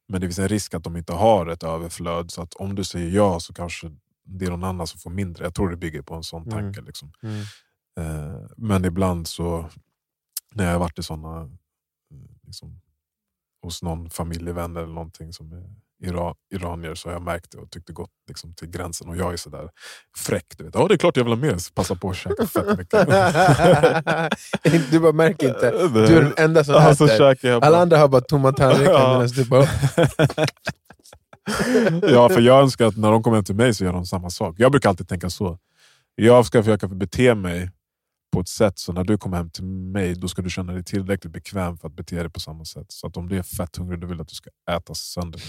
men 0.08 0.21
det 0.21 0.27
finns 0.27 0.39
en 0.39 0.47
risk 0.47 0.73
att 0.73 0.84
de 0.84 0.97
inte 0.97 1.13
har 1.13 1.47
ett 1.47 1.63
överflöd. 1.63 2.32
Så 2.32 2.41
att 2.41 2.53
om 2.53 2.75
du 2.75 2.84
säger 2.84 3.10
ja 3.10 3.39
så 3.39 3.53
kanske 3.53 3.91
det 4.23 4.45
är 4.45 4.49
någon 4.49 4.63
annan 4.63 4.88
som 4.88 4.99
får 4.99 5.10
mindre. 5.10 5.43
Jag 5.43 5.55
tror 5.55 5.69
det 5.69 5.77
bygger 5.77 6.01
på 6.01 6.15
en 6.15 6.23
sån 6.23 6.41
Mm. 6.43 6.51
tanke. 6.51 6.82
Liksom. 6.82 7.12
Mm. 7.23 7.41
Eh, 7.99 8.41
men 8.58 8.86
ibland 8.86 9.27
så, 9.27 9.69
när 10.53 10.65
jag 10.65 10.71
har 10.71 10.79
varit 10.79 10.99
i 10.99 11.03
såna, 11.03 11.49
liksom, 12.43 12.82
hos 13.62 13.84
någon 13.84 14.10
familjevän 14.10 14.78
eller 14.78 14.88
någonting 14.88 15.34
som 15.34 15.52
är 15.54 15.63
ira, 16.04 16.34
iranier 16.54 16.95
så 16.95 17.10
har 17.10 17.13
jag 17.13 17.22
märkt 17.22 17.52
det 17.52 17.58
och 17.58 17.72
tyckt 17.72 17.88
det 17.88 17.93
gått 17.93 18.10
liksom, 18.28 18.54
till 18.54 18.67
gränsen. 18.67 19.10
Och 19.10 19.17
jag 19.17 19.34
är 19.34 19.38
sådär 19.38 19.69
fräck. 20.17 20.45
Du 20.58 20.63
vet. 20.63 20.76
Ja, 20.76 20.88
det 20.88 20.93
är 20.93 20.98
klart 20.98 21.17
jag 21.17 21.24
vill 21.24 21.34
ha 21.34 21.39
mer. 21.39 21.58
Så 21.58 21.74
Passa 21.74 21.95
på 21.95 22.10
att 22.10 22.15
käka 22.15 22.48
fett 22.48 22.78
mycket. 22.78 22.91
du 24.91 25.00
bara 25.00 25.12
märker 25.12 25.48
inte. 25.48 25.72
Du 25.93 26.17
är 26.17 26.22
den 26.22 26.34
enda 26.38 26.63
som 26.63 26.74
Ja, 26.74 26.95
så 26.95 27.06
äter. 27.06 27.63
Alla 27.63 27.78
andra 27.78 27.98
har 27.98 28.08
bara 28.08 28.22
tomma 28.22 28.52
tallrikar 28.52 28.93
Ja. 28.93 29.13
medan 29.13 29.28
du 29.28 29.45
bara... 29.45 29.67
Ja, 32.12 32.30
för 32.30 32.41
jag 32.41 32.62
önskar 32.62 32.86
att 32.86 32.98
när 32.98 33.12
de 33.12 33.24
kommer 33.24 33.38
hem 33.38 33.43
till 33.43 33.56
mig 33.56 33.74
så 33.74 33.84
gör 33.84 33.93
de 33.93 34.06
samma 34.06 34.30
sak. 34.30 34.56
Jag 34.58 34.72
brukar 34.72 34.89
alltid 34.89 35.08
tänka 35.08 35.30
så. 35.30 35.58
Jag 36.15 36.45
ska 36.45 36.63
försöka 36.63 36.88
bete 36.88 37.36
mig 37.36 37.72
på 38.32 38.39
ett 38.39 38.48
sätt 38.48 38.80
så 38.80 38.94
när 38.94 39.04
du 39.04 39.18
kommer 39.18 39.38
hem 39.38 39.50
till 39.50 39.63
mig 39.63 40.15
då 40.15 40.28
ska 40.28 40.42
du 40.42 40.50
känna 40.50 40.74
dig 40.74 40.84
tillräckligt 40.84 41.34
bekväm 41.34 41.78
för 41.78 41.88
att 41.88 41.96
bete 41.96 42.15
dig 42.15 42.30
på 42.30 42.39
samma 42.39 42.65
sätt. 42.65 42.86
Så 42.92 43.08
att 43.08 43.18
om 43.18 43.30
du 43.30 43.38
är 43.38 43.44
fett 43.44 43.76
hungrig, 43.76 44.00
då 44.00 44.08
vill 44.08 44.18
jag 44.18 44.22
att 44.22 44.28
du 44.28 44.36
ska 44.36 44.50
äta 44.72 44.94
sönder 44.94 45.42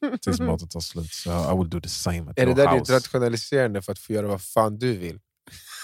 det 0.00 0.18
tills 0.18 0.40
maten 0.48 0.68
tar 0.68 0.80
slut. 0.80 1.12
Så 1.12 1.54
I 1.54 1.58
will 1.58 1.70
do 1.70 1.80
the 1.80 1.88
same 1.88 2.30
at 2.30 2.38
Är 2.38 2.46
det 2.46 2.54
där 2.54 2.78
ditt 2.78 2.90
rationaliserande 2.90 3.82
för 3.82 3.92
att 3.92 3.98
få 3.98 4.12
göra 4.12 4.26
vad 4.26 4.42
fan 4.42 4.78
du 4.78 4.96
vill? 4.96 5.20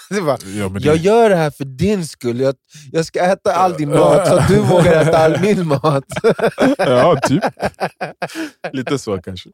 Det 0.15 0.21
var, 0.21 0.39
Ja, 0.45 0.69
det- 0.69 0.85
jag 0.85 0.95
gör 0.95 1.29
det 1.29 1.35
här 1.35 1.49
för 1.51 1.65
din 1.65 2.07
skull, 2.07 2.39
jag, 2.39 2.55
jag 2.91 3.05
ska 3.05 3.19
äta 3.19 3.53
all 3.55 3.73
din 3.73 3.89
mat 3.89 4.27
så 4.27 4.35
att 4.37 4.47
du 4.47 4.59
vågar 4.69 5.01
äta 5.01 5.17
all 5.17 5.39
min 5.41 5.67
mat. 5.67 6.03
ja, 6.77 7.19
typ. 7.27 7.43
Lite 8.71 8.99
så 8.99 9.21
kanske. 9.21 9.49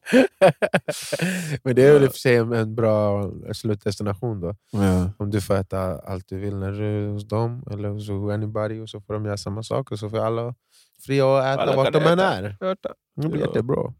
Men 1.63 1.75
det 1.75 1.83
är 1.83 1.93
väl 1.93 2.03
i 2.03 2.07
och 2.07 2.11
för 2.11 2.19
sig 2.19 2.35
en, 2.35 2.75
bra 2.75 3.31
slutdestination 3.53 4.39
då. 4.39 4.55
Ja. 4.71 5.11
Om 5.17 5.31
du 5.31 5.41
får 5.41 5.55
äta 5.55 5.99
allt 5.99 6.25
du 6.29 6.37
vill 6.39 6.55
när 6.55 6.71
du 6.71 7.05
är 7.05 7.09
hos 7.09 7.27
dem 7.27 7.63
eller 7.71 7.89
hos 7.89 8.09
anybody 8.09 8.79
och 8.79 8.89
så 8.89 9.01
får 9.01 9.13
de 9.13 9.25
göra 9.25 9.37
samma 9.37 9.63
sak 9.63 9.91
och 9.91 9.99
så 9.99 10.09
får 10.09 10.19
alla 10.19 10.55
fria 11.05 11.37
att 11.39 11.45
äta 11.53 11.61
Alla 11.63 11.75
vart 11.75 11.93
de 11.93 12.03
än 12.03 12.19
är. 12.19 12.55
Det 13.21 13.27
blir 13.27 13.41
Ja. 13.41 13.47
jättebra. 13.47 13.93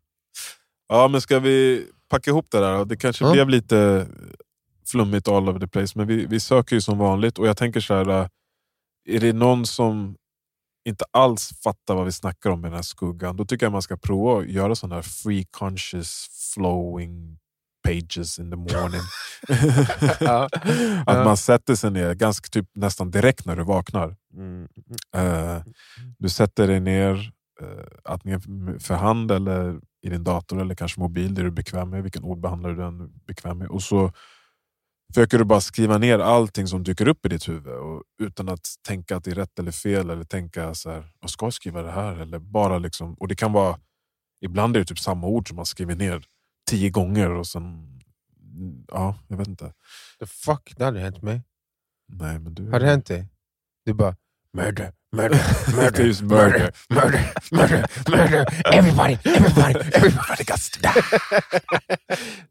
Ja, 0.90 1.08
men 1.08 1.22
ska 1.22 1.40
vi 1.40 1.86
packa 2.10 2.32
ihop 2.32 2.46
det 2.52 2.60
där? 2.60 2.86
Det 2.86 2.98
kanske 2.98 3.26
Ja. 3.26 3.32
blev 3.34 3.50
lite 3.50 4.08
flummigt 4.92 5.28
all 5.28 5.50
over 5.50 5.60
the 5.60 5.68
place, 5.68 5.94
men 5.96 6.08
vi, 6.08 6.26
vi 6.26 6.40
söker 6.40 6.76
ju 6.76 6.82
som 6.82 6.98
vanligt. 6.98 7.40
Och 7.40 7.48
jag 7.48 7.58
tänker 7.58 7.80
så 7.80 7.94
här, 7.94 8.10
äh, 8.10 8.28
är 9.10 9.20
det 9.20 9.34
någon 9.34 9.66
som 9.66 10.16
inte 10.86 11.06
alls 11.12 11.52
fattar 11.64 11.96
vad 11.96 12.06
vi 12.06 12.12
snackar 12.12 12.50
om 12.50 12.60
i 12.60 12.64
den 12.64 12.74
här 12.74 12.82
skuggan, 12.82 13.38
då 13.38 13.46
tycker 13.46 13.66
jag 13.66 13.72
man 13.72 13.82
ska 13.82 13.98
prova 13.98 14.40
att 14.40 14.50
göra 14.50 14.76
sådana 14.76 14.96
här 14.96 15.02
free 15.02 15.46
conscious 15.52 16.28
flowing 16.54 17.38
pages 17.84 18.40
in 18.40 18.52
the 18.52 18.58
morning. 18.58 19.02
Att 21.06 21.26
man 21.26 21.38
sätter 21.38 21.76
sig 21.76 21.92
ner 21.92 22.14
ganska 22.14 22.48
typ 22.48 22.70
nästan 22.76 23.12
direkt 23.12 23.46
när 23.46 23.56
du 23.56 23.64
vaknar. 23.64 24.16
Eh, 25.16 25.62
du 26.18 26.30
sätter 26.30 26.68
dig 26.68 26.80
ner, 26.80 27.32
uh, 27.62 27.68
antingen 28.04 28.42
för 28.80 28.96
hand 28.96 29.32
eller 29.32 29.80
i 30.02 30.10
din 30.10 30.24
dator 30.24 30.62
eller 30.62 30.76
kanske 30.76 31.00
mobil, 31.00 31.36
det 31.36 31.42
du 31.42 31.48
är 31.48 31.52
bekväm 31.52 31.90
med. 31.90 32.04
Vilken 32.04 32.24
ordbehandlare 32.24 32.76
du 32.76 32.84
än 32.84 33.02
är 33.02 33.10
bekväm 33.28 33.58
med. 33.58 33.68
Och 33.68 33.84
så 33.84 34.12
försöker 35.14 35.38
du 35.38 35.44
bara 35.44 35.62
skriva 35.62 35.98
ner 35.98 36.20
allting 36.20 36.68
som 36.68 36.84
dyker 36.84 37.08
upp 37.08 37.26
i 37.26 37.30
ditt 37.30 37.50
huvud 37.50 37.74
och, 37.74 38.04
utan 38.22 38.50
att 38.50 38.68
tänka 38.88 39.16
att 39.16 39.24
det 39.24 39.32
är 39.32 39.36
rätt 39.36 39.60
eller 39.60 39.72
fel. 39.72 40.10
Eller 40.10 40.24
tänka 40.24 40.74
så 40.74 40.90
här, 40.92 41.12
jag 41.22 41.30
ska 41.30 41.46
jag 41.46 41.54
skriva 41.54 41.82
det 41.82 41.92
här? 41.92 42.16
Eller 42.16 42.40
bara 42.40 42.78
liksom, 42.78 43.14
och 43.14 43.28
det 43.28 43.36
kan 43.36 43.54
vara, 43.54 43.80
ibland 44.42 44.76
är 44.76 44.80
det 44.80 44.86
typ 44.86 45.00
samma 45.00 45.28
ord 45.28 45.48
som 45.48 45.56
man 45.56 45.66
skriver 45.66 45.96
ner 45.96 46.24
tio 46.70 46.90
gånger 46.90 47.30
och 47.30 47.48
sen... 47.48 47.88
Ja, 48.88 49.16
jag 49.28 49.38
vet 49.38 49.48
inte. 49.48 49.74
The 50.20 50.26
fuck, 50.26 50.74
det 50.78 50.86
hade 50.86 51.00
hänt 51.00 51.22
mig. 51.22 51.42
Nej, 52.08 52.40
men 52.40 52.54
du... 52.54 52.72
Har 52.72 52.80
det 52.80 52.86
hänt 52.86 53.06
dig? 53.06 53.28
Du 53.86 53.94
bara 53.94 54.16
murder, 54.54 54.92
murder, 55.12 55.40
murder, 55.76 56.04
just 56.04 56.22
murder, 56.22 56.72
murder, 56.90 57.34
murder, 57.52 57.86
murder, 58.10 58.46
everybody, 58.66 59.18
everybody, 59.26 59.80
everybody 59.94 60.44
got 60.44 60.60
to 60.60 60.82
die. 60.82 61.02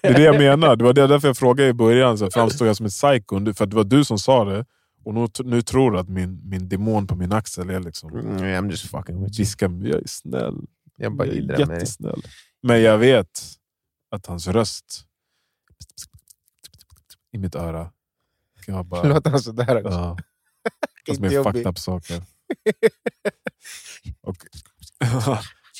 Det 0.00 0.08
är 0.08 0.14
det 0.14 0.22
jag 0.22 0.38
menar. 0.38 0.76
Det 0.76 0.84
var 0.84 0.92
det 0.92 1.06
därför 1.06 1.28
jag 1.28 1.36
frågade 1.36 1.68
i 1.68 1.72
början, 1.72 2.18
så 2.18 2.30
framstår 2.30 2.66
jag 2.66 2.76
som 2.76 2.86
ett 2.86 2.92
psycho? 2.92 3.54
För 3.54 3.64
att 3.64 3.70
det 3.70 3.76
var 3.76 3.84
du 3.84 4.04
som 4.04 4.18
sa 4.18 4.44
det. 4.44 4.64
Och 5.04 5.14
nu, 5.14 5.26
nu 5.44 5.62
tror 5.62 5.90
du 5.90 5.98
att 5.98 6.08
min, 6.08 6.40
min 6.44 6.68
demon 6.68 7.06
på 7.06 7.16
min 7.16 7.32
axel 7.32 7.70
är 7.70 7.80
liksom... 7.80 8.18
Mm, 8.18 8.38
I'm 8.38 8.70
just 8.70 8.90
fucking 8.90 9.24
with 9.24 9.40
you. 9.40 9.48
Jag 9.88 10.02
är 10.02 10.06
snäll. 10.06 10.66
Jag 10.96 11.16
bara 11.16 11.28
jag 11.28 11.36
är 11.36 11.58
jättesnäll. 11.58 12.22
Men 12.62 12.82
jag 12.82 12.98
vet 12.98 13.40
att 14.10 14.26
hans 14.26 14.48
röst 14.48 15.06
i 17.32 17.38
mitt 17.38 17.54
öra 17.54 17.90
kan 18.64 18.74
vara 18.74 18.84
bara... 18.84 19.02
Låter 19.08 19.30
han 19.30 19.40
sådär 19.40 19.76
också? 19.76 19.98
Ja. 19.98 20.18
Fast 21.06 21.20
med 21.20 21.32
fucked 21.32 21.66
up 21.66 21.78
saker. 21.78 22.18
Och, 24.22 24.36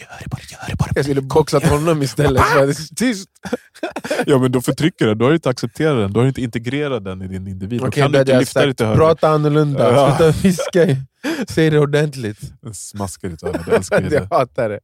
Gör 0.01 0.19
det 0.23 0.29
bara, 0.31 0.41
gör 0.51 0.71
det 0.71 0.77
bara. 0.77 0.91
Jag 0.95 1.05
skulle 1.05 1.21
boxat 1.21 1.65
honom 1.67 2.03
istället. 2.03 2.43
Så 2.53 2.59
jag- 2.59 2.77
Tyst! 2.97 3.29
ja, 4.27 4.39
men 4.39 4.53
då 4.53 4.61
förtrycker 4.61 5.05
du 5.05 5.11
den. 5.11 5.19
Då 5.19 5.25
har 5.25 5.31
du 5.31 5.35
inte 5.37 5.51
accepterat 5.51 5.97
den. 5.99 6.13
Då 6.13 6.21
har 6.21 6.25
du 6.25 6.29
inte 6.29 6.43
integrerat 6.43 7.05
den 7.05 7.23
i 7.23 7.29
din 7.29 7.47
individ. 7.49 7.81
Då 7.81 7.87
Okej, 7.87 8.03
kan 8.03 8.13
det 8.13 8.19
du 8.19 8.21
inte 8.33 8.39
lyfta 8.41 8.65
dig 8.65 8.75
till 8.75 8.87
höger. 8.87 8.99
Prata 8.99 9.29
annorlunda, 9.29 9.93
Ja. 9.93 10.17
sluta 10.19 10.39
viska. 10.43 10.87
Säg 11.49 11.71
det 11.71 11.79
ordentligt. 11.79 12.41
En 12.67 12.75
Smaskar 12.75 13.29
i 13.29 13.31
ditt 13.31 13.43
öra. 13.43 13.65
Jag 13.67 13.77
älskar 13.77 14.01
ju 14.03 14.09
Jag 14.11 14.23
det. 14.23 14.35
hatar 14.35 14.69
det. 14.69 14.81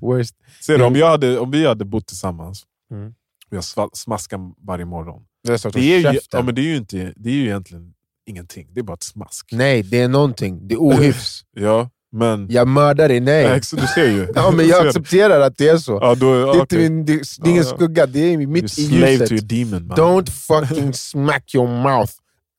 Worst. 0.00 0.34
Ser 0.66 0.78
du, 0.78 0.84
om, 0.84 0.96
jag 0.96 1.08
hade, 1.10 1.38
om 1.38 1.50
vi 1.50 1.66
hade 1.66 1.84
bott 1.84 2.06
tillsammans 2.06 2.62
Mm. 2.92 3.14
och 3.50 3.56
jag 3.56 3.64
smaskar 3.96 4.38
varje 4.66 4.84
morgon. 4.84 5.22
Det 5.44 5.52
är, 5.52 5.56
så 5.56 5.68
att 5.68 5.74
Det 5.74 5.80
är, 6.04 6.12
ju, 6.12 6.20
ja, 6.30 6.42
men 6.42 6.54
det 6.54 6.60
är 6.60 6.64
ju 6.64 6.76
inte, 6.76 7.12
det 7.16 7.28
är 7.30 7.34
ju 7.34 7.44
egentligen 7.44 7.92
ingenting. 8.26 8.68
Det 8.72 8.80
är 8.80 8.82
bara 8.84 8.94
ett 8.94 9.02
smask. 9.02 9.48
Nej, 9.52 9.82
det 9.82 10.00
är 10.00 10.08
någonting. 10.08 10.68
Det 10.68 10.74
är 10.74 10.78
ohyfs. 10.78 11.44
Ja, 11.56 11.90
men... 12.14 12.46
Jag 12.50 12.68
mördar 12.68 13.08
dig, 13.08 13.20
nej. 13.20 13.42
Ja, 13.44 13.54
du 13.54 13.86
ser 13.86 14.10
ju. 14.10 14.28
Ja, 14.34 14.50
men 14.50 14.68
jag 14.68 14.86
accepterar 14.86 15.40
att 15.40 15.58
det 15.58 15.68
är 15.68 15.76
så. 15.76 15.98
Ja, 16.02 16.14
då, 16.14 16.34
Det 16.34 16.58
är, 16.58 16.62
okej. 16.62 16.78
min, 16.78 17.04
det, 17.04 17.12
är 17.12 17.48
ingen 17.48 17.64
skugga, 17.64 18.06
det 18.06 18.20
är 18.20 18.46
mitt 18.46 18.78
i 18.78 18.82
ljuset. 18.82 19.28
to 19.28 19.34
your 19.34 19.44
demon 19.44 19.86
man. 19.86 19.96
Don't 19.96 20.30
fucking 20.30 20.92
smack 20.92 21.54
your 21.54 21.68
mouth 21.68 22.12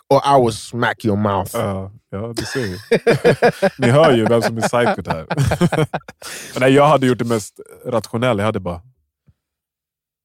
or 0.10 0.22
I 0.26 0.42
will 0.42 0.54
smack 0.54 1.06
your 1.06 1.18
mouth. 1.18 1.52
Ja, 1.54 1.92
ja, 2.10 2.34
du 2.36 2.46
ser 2.46 2.66
ju. 2.66 2.78
Ni 3.80 3.92
hör 3.92 4.18
ju 4.18 4.26
vem 4.26 4.42
som 4.42 4.58
är 4.58 4.62
psykot 4.62 5.08
här. 5.08 5.26
Men 6.54 6.60
nej, 6.60 6.74
jag 6.74 6.88
hade 6.88 7.08
gjort 7.08 7.20
det 7.20 7.26
mest 7.26 7.60
rationella. 7.86 8.42
Jag 8.42 8.46
hade 8.46 8.60
bara... 8.60 8.82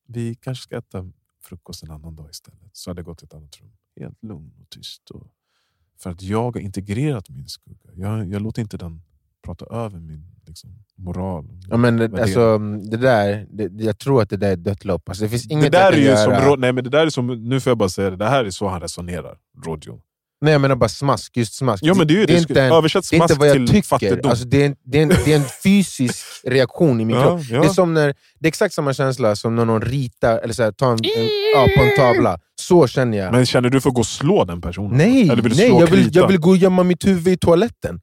Vi 0.08 0.34
kanske 0.34 0.62
ska 0.62 0.78
äta 0.78 1.10
frukost 1.42 1.82
en 1.82 1.90
annan 1.90 2.16
dag 2.16 2.30
istället. 2.30 2.70
Så 2.72 2.90
hade 2.90 2.98
jag 2.98 3.06
gått 3.06 3.18
till 3.18 3.26
ett 3.26 3.34
annat 3.34 3.56
rum. 3.60 3.72
Helt 4.00 4.22
lugn 4.22 4.52
och 4.62 4.70
tyst. 4.70 5.10
Och, 5.10 5.26
för 6.02 6.10
att 6.10 6.22
jag 6.22 6.42
har 6.42 6.58
integrerat 6.58 7.28
min 7.28 7.48
skugga. 7.48 7.90
Jag, 7.94 8.32
jag 8.32 8.42
låter 8.42 8.62
inte 8.62 8.76
den 8.76 9.02
prata 9.44 9.64
över 9.64 9.98
min 9.98 10.24
liksom, 10.46 10.70
moral. 10.98 11.44
Ja, 11.68 11.76
men 11.76 11.96
det, 11.96 12.22
alltså, 12.22 12.58
det 12.90 12.96
där, 12.96 13.46
det, 13.50 13.84
jag 13.84 13.98
tror 13.98 14.22
att 14.22 14.30
det 14.30 14.36
där 14.36 14.50
är 14.50 14.56
dött 14.56 14.84
lopp. 14.84 15.08
Alltså, 15.08 15.24
det 15.24 15.30
finns 15.30 15.46
inget 15.46 15.72
det 15.72 15.78
där 15.78 15.92
jag 15.92 16.00
är 16.00 16.26
göra. 16.26 16.44
som, 16.44 16.60
nej, 16.60 16.72
men 16.72 16.84
det 16.84 16.90
där 16.90 17.06
är 17.06 17.10
som, 17.10 17.26
nu 17.48 17.60
får 17.60 17.70
jag 17.70 17.78
bara 17.78 17.88
säga 17.88 18.10
det, 18.10 18.16
det 18.16 18.28
här 18.28 18.44
är 18.44 18.50
så 18.50 18.68
han 18.68 18.80
resonerar, 18.80 19.36
Rodjo. 19.66 20.00
Nej, 20.42 20.52
jag 20.52 20.60
menar 20.60 20.76
bara 20.76 20.88
smask. 20.88 21.36
Just 21.36 21.54
smask. 21.54 21.84
Ja 21.84 21.94
men 21.94 22.06
det 22.06 22.14
är 22.14 22.18
ju 22.18 22.26
det. 22.26 22.32
är 22.32 22.38
inte 22.38 22.62
en, 22.62 22.72
Översätt 22.72 23.10
det 23.10 23.16
är 23.16 23.22
inte 23.22 23.28
smask 23.28 23.40
vad 23.40 23.48
jag 23.48 23.56
till 23.56 23.68
tycker. 23.68 23.88
fattigdom. 23.88 24.30
Alltså, 24.30 24.44
det, 24.44 24.62
är 24.62 24.66
en, 24.66 24.76
det, 24.84 24.98
är 24.98 25.02
en, 25.02 25.08
det 25.08 25.32
är 25.32 25.36
en 25.36 25.44
fysisk 25.62 26.24
reaktion 26.44 27.00
i 27.00 27.04
min 27.04 27.16
kropp. 27.22 27.40
ja, 27.40 27.56
ja. 27.56 27.60
Det 27.60 27.66
är, 27.66 27.72
som 27.72 27.94
när, 27.94 28.06
det 28.38 28.46
är 28.46 28.48
exakt 28.48 28.74
samma 28.74 28.94
känsla 28.94 29.36
som 29.36 29.56
när 29.56 29.64
någon 29.64 29.82
ritar 29.82 30.38
eller 30.38 30.54
så 30.54 30.62
här, 30.62 30.72
tar 30.72 30.92
en, 30.92 30.98
en, 31.16 31.28
ja, 31.54 31.66
på 31.76 31.82
en 31.82 31.96
tavla. 31.96 32.38
Så 32.60 32.86
känner 32.86 33.18
jag. 33.18 33.32
Men 33.32 33.46
känner 33.46 33.70
du 33.70 33.80
för 33.80 33.88
att 33.90 33.94
gå 33.94 34.00
och 34.00 34.06
slå 34.06 34.44
den 34.44 34.60
personen? 34.60 34.96
nej, 34.98 35.22
Eller 35.22 35.42
vill 35.42 35.52
du 35.52 35.58
nej 35.58 35.68
slå 35.68 35.80
jag, 35.80 35.86
vill, 35.86 36.04
krita? 36.04 36.18
jag 36.20 36.28
vill 36.28 36.38
gå 36.38 36.50
och 36.50 36.56
gömma 36.56 36.82
mitt 36.82 37.06
huvud 37.06 37.28
i 37.28 37.36
toaletten. 37.36 38.00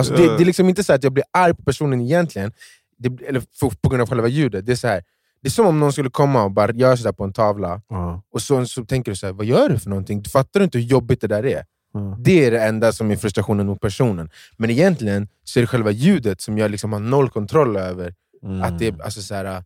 Alltså, 0.00 0.14
det, 0.14 0.36
det 0.36 0.42
är 0.42 0.44
liksom 0.44 0.68
inte 0.68 0.84
så 0.84 0.92
att 0.92 1.04
jag 1.04 1.12
blir 1.12 1.24
arg 1.32 1.54
på 1.54 1.62
personen 1.62 2.00
egentligen, 2.00 2.52
det, 2.98 3.26
eller 3.28 3.42
för, 3.60 3.70
på 3.82 3.88
grund 3.88 4.02
av 4.02 4.08
själva 4.08 4.28
ljudet. 4.28 4.66
Det 4.66 4.72
är, 4.72 4.76
så 4.76 4.88
här, 4.88 5.02
det 5.42 5.48
är 5.48 5.50
som 5.50 5.66
om 5.66 5.80
någon 5.80 5.92
skulle 5.92 6.10
komma 6.10 6.44
och 6.44 6.50
bara 6.50 6.72
göra 6.72 6.96
sådär 6.96 7.12
på 7.12 7.24
en 7.24 7.32
tavla, 7.32 7.80
Ja, 7.88 8.22
och 8.32 8.42
så, 8.42 8.66
så 8.66 8.84
tänker 8.84 9.12
du 9.12 9.16
så 9.16 9.26
här, 9.26 9.32
vad 9.32 9.46
gör 9.46 9.68
du 9.68 9.78
för 9.78 9.90
någonting? 9.90 10.22
Du 10.22 10.30
fattar 10.30 10.62
inte 10.62 10.78
hur 10.78 10.84
jobbigt 10.84 11.20
det 11.20 11.26
där 11.26 11.46
är. 11.46 11.64
ja. 11.94 12.16
Det 12.18 12.44
är 12.44 12.50
det 12.50 12.62
enda 12.62 12.92
som 12.92 13.10
är 13.10 13.16
frustrationen 13.16 13.66
mot 13.66 13.80
personen. 13.80 14.30
Men 14.56 14.70
egentligen 14.70 15.28
så 15.44 15.58
är 15.58 15.60
det 15.60 15.66
själva 15.66 15.90
ljudet 15.90 16.40
som 16.40 16.58
jag 16.58 16.70
liksom 16.70 16.92
har 16.92 17.00
noll 17.00 17.30
kontroll 17.30 17.76
över. 17.76 18.14
Mm. 18.42 18.62
Att 18.62 18.78
det 18.78 19.00
alltså, 19.00 19.22
så 19.22 19.34
här, 19.34 19.64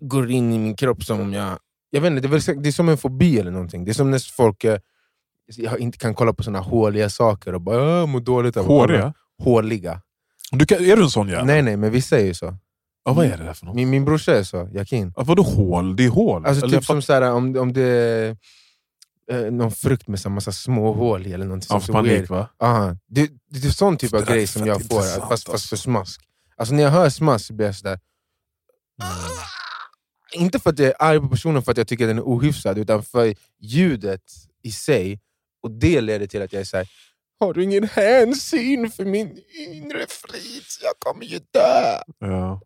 går 0.00 0.30
in 0.30 0.52
i 0.52 0.58
min 0.58 0.76
kropp 0.76 1.04
som 1.04 1.32
jag... 1.32 1.58
Jag 1.90 2.00
vet 2.00 2.10
inte, 2.12 2.28
det, 2.28 2.36
är 2.48 2.62
det 2.62 2.68
är 2.68 2.72
som 2.72 2.88
en 2.88 2.98
fobi 2.98 3.38
eller 3.38 3.50
någonting. 3.50 3.84
Det 3.84 3.90
är 3.90 3.94
som 3.94 4.10
när 4.10 4.34
folk 4.36 4.64
äh, 4.64 4.78
jag 5.46 5.78
inte 5.78 5.98
kan 5.98 6.14
kolla 6.14 6.32
på 6.32 6.42
såna 6.42 6.60
håliga 6.60 7.10
saker 7.10 7.54
och 7.54 7.60
bara 7.60 8.00
äh, 8.00 8.06
mår 8.06 8.20
dåligt 8.20 8.56
av. 8.56 8.66
Håriga? 8.66 9.14
Håliga. 9.42 10.00
Du 10.50 10.66
kan, 10.66 10.78
är 10.84 10.96
du 10.96 11.02
en 11.02 11.10
sån 11.10 11.28
jävel? 11.28 11.46
Nej 11.46 11.62
nej, 11.62 11.76
men 11.76 11.90
vissa 11.90 12.18
är 12.20 12.24
ju 12.24 12.34
så. 12.34 12.56
Ja, 13.04 13.12
vad 13.12 13.26
är 13.26 13.36
det 13.38 13.44
där 13.44 13.54
för 13.54 13.66
något? 13.66 13.74
Min, 13.74 13.90
min 13.90 14.04
brorsa 14.04 14.38
är 14.38 14.42
så, 14.42 14.68
Yakin. 14.74 15.12
Ja, 15.16 15.22
vadå 15.22 15.42
hål? 15.42 15.96
Det 15.96 16.04
är 16.04 16.08
hål? 16.08 16.46
Alltså 16.46 16.64
Eller 16.66 16.78
typ 16.78 16.86
som 16.86 17.02
så 17.02 17.12
här, 17.12 17.22
om, 17.32 17.56
om 17.56 17.72
det 17.72 17.82
är 17.82 18.36
eh, 19.30 19.52
någon 19.52 19.70
frukt 19.72 20.08
med 20.08 20.20
här 20.20 20.30
massa 20.30 20.52
små 20.52 20.92
hål 20.92 21.26
i 21.26 21.32
eller 21.32 21.44
någonting 21.44 21.68
Ja, 21.70 21.80
för 21.80 21.86
så 21.86 21.92
weird. 22.02 22.06
panik 22.16 22.30
va? 22.30 22.48
Aha. 22.62 22.96
Det, 23.06 23.30
det 23.50 23.66
är 23.68 23.70
sån 23.70 23.96
typ 23.96 24.10
Det 24.10 24.18
av 24.18 24.24
grej 24.24 24.46
som 24.46 24.66
jag 24.66 24.82
får, 24.82 25.00
fast, 25.00 25.28
fast 25.28 25.48
alltså. 25.48 25.68
för 25.68 25.76
smask. 25.76 26.20
Alltså 26.56 26.74
när 26.74 26.82
jag 26.82 26.90
hör 26.90 27.10
smask 27.10 27.50
blir 27.50 27.66
jag 27.66 27.74
sådär... 27.74 27.98
Inte 30.34 30.58
för 30.58 30.70
att 30.70 30.78
jag 30.78 30.88
är 30.88 30.94
arg 30.98 31.20
på 31.20 31.28
personen 31.28 31.62
för 31.62 31.72
att 31.72 31.78
jag 31.78 31.88
tycker 31.88 32.04
att 32.04 32.10
den 32.10 32.18
är 32.18 32.22
ohyfsad, 32.22 32.78
utan 32.78 33.02
för 33.02 33.34
ljudet 33.60 34.22
i 34.62 34.72
sig. 34.72 35.20
Och 35.62 35.70
det 35.70 36.00
leder 36.00 36.26
till 36.26 36.42
att 36.42 36.52
jag 36.52 36.60
är 36.60 36.64
såhär, 36.64 36.88
har 37.40 37.54
du 37.54 37.62
ingen 37.64 37.84
hänsyn 37.84 38.90
för 38.90 39.04
min 39.04 39.38
inre 39.72 40.06
frid? 40.08 40.62
Jag 40.82 40.92
kommer 40.98 41.24
ju 41.24 41.38
dö! 41.38 41.98
Ja. 42.18 42.60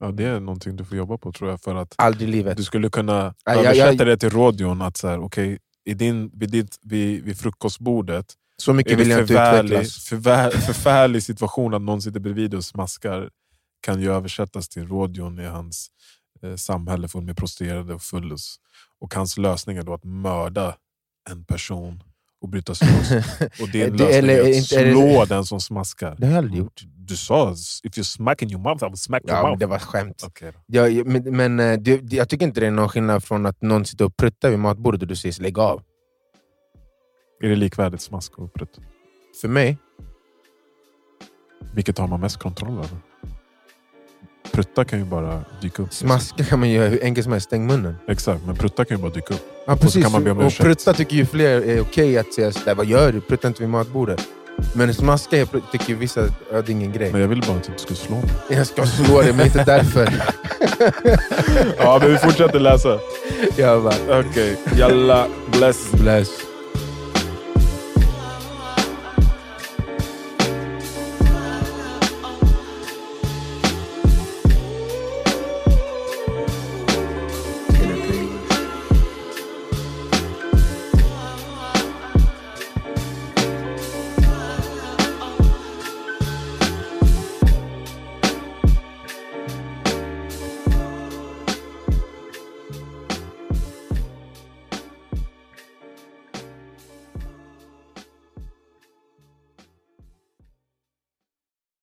ja, 0.00 0.10
det 0.12 0.24
är 0.24 0.40
någonting 0.40 0.76
du 0.76 0.84
får 0.84 0.96
jobba 0.98 1.18
på 1.18 1.32
tror 1.32 1.50
jag. 1.50 1.60
För 1.62 1.74
att 1.74 1.94
Aldrig 1.98 2.28
i 2.28 2.32
livet. 2.32 2.56
du 2.56 2.64
skulle 2.64 2.88
kunna 2.90 3.34
Ja, 3.44 3.54
jag- 3.54 3.64
översätta 3.64 3.92
jag- 3.94 4.06
det 4.06 4.16
till 4.16 4.30
radion. 4.30 4.82
Att 4.82 4.96
så 4.96 5.08
här, 5.08 5.18
okay, 5.18 5.58
i 5.84 5.94
din, 5.94 6.30
vid, 6.34 6.50
ditt, 6.50 6.76
vid, 6.82 7.24
vid 7.24 7.38
frukostbordet 7.38 8.26
Så 8.62 8.72
mycket 8.72 8.98
vill 8.98 9.10
jag 9.10 9.20
inte 9.20 9.32
utvecklas. 9.32 10.04
förvär, 10.08 10.50
förfärlig 10.50 11.22
situation 11.22 11.74
att 11.74 11.82
någon 11.82 12.02
sitter 12.02 12.20
bredvid 12.20 12.54
och 12.54 12.64
smaskar 12.64 13.30
kan 13.80 14.00
ju 14.00 14.12
översättas 14.12 14.68
till 14.68 14.88
radion 14.88 15.38
i 15.40 15.44
hans 15.44 15.88
eh, 16.42 16.54
samhälle 16.56 17.08
full 17.08 17.22
med 17.24 17.36
prostituerade 17.36 17.94
och 17.94 18.02
fullus. 18.02 18.56
Och 19.00 19.14
hans 19.14 19.38
lösning 19.38 19.76
är 19.76 19.82
då 19.82 19.94
att 19.94 20.04
mörda 20.04 20.76
en 21.30 21.44
person 21.44 22.02
och 22.46 22.50
bryta 22.50 22.74
sig 22.74 22.88
loss. 22.88 23.10
Och 23.62 23.68
Det- 23.72 23.86
lösning 23.90 24.08
eller 24.10 24.34
är 24.34 24.40
att 24.40 24.46
inte- 24.56 24.76
är 24.80 24.92
slå 24.92 25.24
den 25.24 25.44
som 25.44 25.60
smaskar. 25.60 26.16
Det 26.18 26.26
har 26.26 26.32
jag 26.32 26.38
aldrig 26.38 26.58
gjort. 26.58 26.82
Du 26.96 27.16
sa 27.16 27.54
if 27.84 27.98
you 27.98 28.04
smack 28.04 28.42
in 28.42 28.50
your 28.50 28.62
mouth, 28.62 28.84
I 28.84 28.88
will 28.88 28.96
smack 28.96 29.22
your 29.22 29.36
Ja, 29.36 29.42
men 29.42 29.50
mouth. 29.50 29.58
det 29.60 29.66
var 29.66 29.78
skämt. 29.78 30.22
Okej 30.26 30.52
då. 30.54 30.58
Ja, 30.66 30.88
ja, 30.88 31.02
men 31.06 31.36
men 31.36 31.60
eh, 31.60 31.78
det, 31.78 32.12
jag 32.12 32.28
tycker 32.28 32.46
inte 32.46 32.60
det 32.60 32.66
är 32.66 32.70
någon 32.70 32.88
skillnad 32.88 33.24
från 33.24 33.46
att 33.46 33.62
någon 33.62 33.84
sitter 33.84 34.04
och 34.04 34.16
pruttar 34.16 34.50
vid 34.50 34.58
matbordet 34.58 35.02
och 35.02 35.08
du 35.08 35.16
säger 35.16 35.42
lägg 35.42 35.58
av. 35.58 35.82
Är 37.42 37.48
det 37.48 37.56
likvärdigt 37.56 38.00
smask 38.00 38.38
och 38.38 38.54
prutt? 38.54 38.78
För 39.40 39.48
mig, 39.48 39.78
Vilket 41.74 41.98
har 41.98 42.06
man 42.08 42.20
mest 42.20 42.36
kontroll 42.36 42.72
över? 42.78 42.98
Prutta 44.52 44.84
kan 44.84 44.98
ju 44.98 45.04
bara 45.04 45.44
dyka 45.62 45.82
upp. 45.82 45.92
smaska 45.94 46.44
kan 46.44 46.58
man 46.60 46.70
göra 46.70 46.88
hur 46.88 47.04
enkelt 47.04 47.24
som 47.24 47.32
helst, 47.32 47.46
stäng 47.46 47.66
munnen. 47.66 47.94
Exakt, 48.08 48.46
men 48.46 48.56
prutta 48.56 48.84
kan 48.84 48.96
ju 48.96 49.02
bara 49.02 49.12
dyka 49.12 49.34
upp. 49.34 49.46
Ja, 49.66 49.76
precis. 49.76 50.04
och 50.04 50.46
ursäkt. 50.46 50.60
prutta 50.62 50.92
tycker 50.92 51.16
ju 51.16 51.26
fler 51.26 51.48
är 51.68 51.80
okej 51.80 52.18
att 52.18 52.32
säga 52.34 52.52
sådär, 52.52 52.74
vad 52.74 52.86
gör 52.86 53.12
du? 53.12 53.20
Prutta 53.20 53.48
inte 53.48 53.60
vid 53.62 53.70
matbordet. 53.70 54.20
Men 54.74 54.94
smaska 54.94 55.36
är- 55.36 55.70
tycker 55.72 55.88
ju 55.88 55.94
vissa 55.94 56.20
att 56.20 56.30
ja, 56.52 56.62
det 56.62 56.70
är 56.70 56.70
ingen 56.70 56.92
grej. 56.92 57.12
Men 57.12 57.20
jag 57.20 57.28
ville 57.28 57.42
bara 57.46 57.56
att 57.56 57.64
du 57.64 57.72
skulle 57.76 57.96
slå 57.96 58.14
mig. 58.16 58.30
Jag 58.58 58.66
ska 58.66 58.86
slå 58.86 59.22
dig, 59.22 59.32
men 59.32 59.46
inte 59.46 59.64
därför. 59.64 60.08
ja, 61.78 61.98
men 62.02 62.10
vi 62.12 62.18
fortsätter 62.18 62.60
läsa. 62.60 62.98
bara, 63.56 64.20
Okej, 64.20 64.56
jalla 64.78 65.26
bless. 65.52 65.92
bless. 65.92 66.28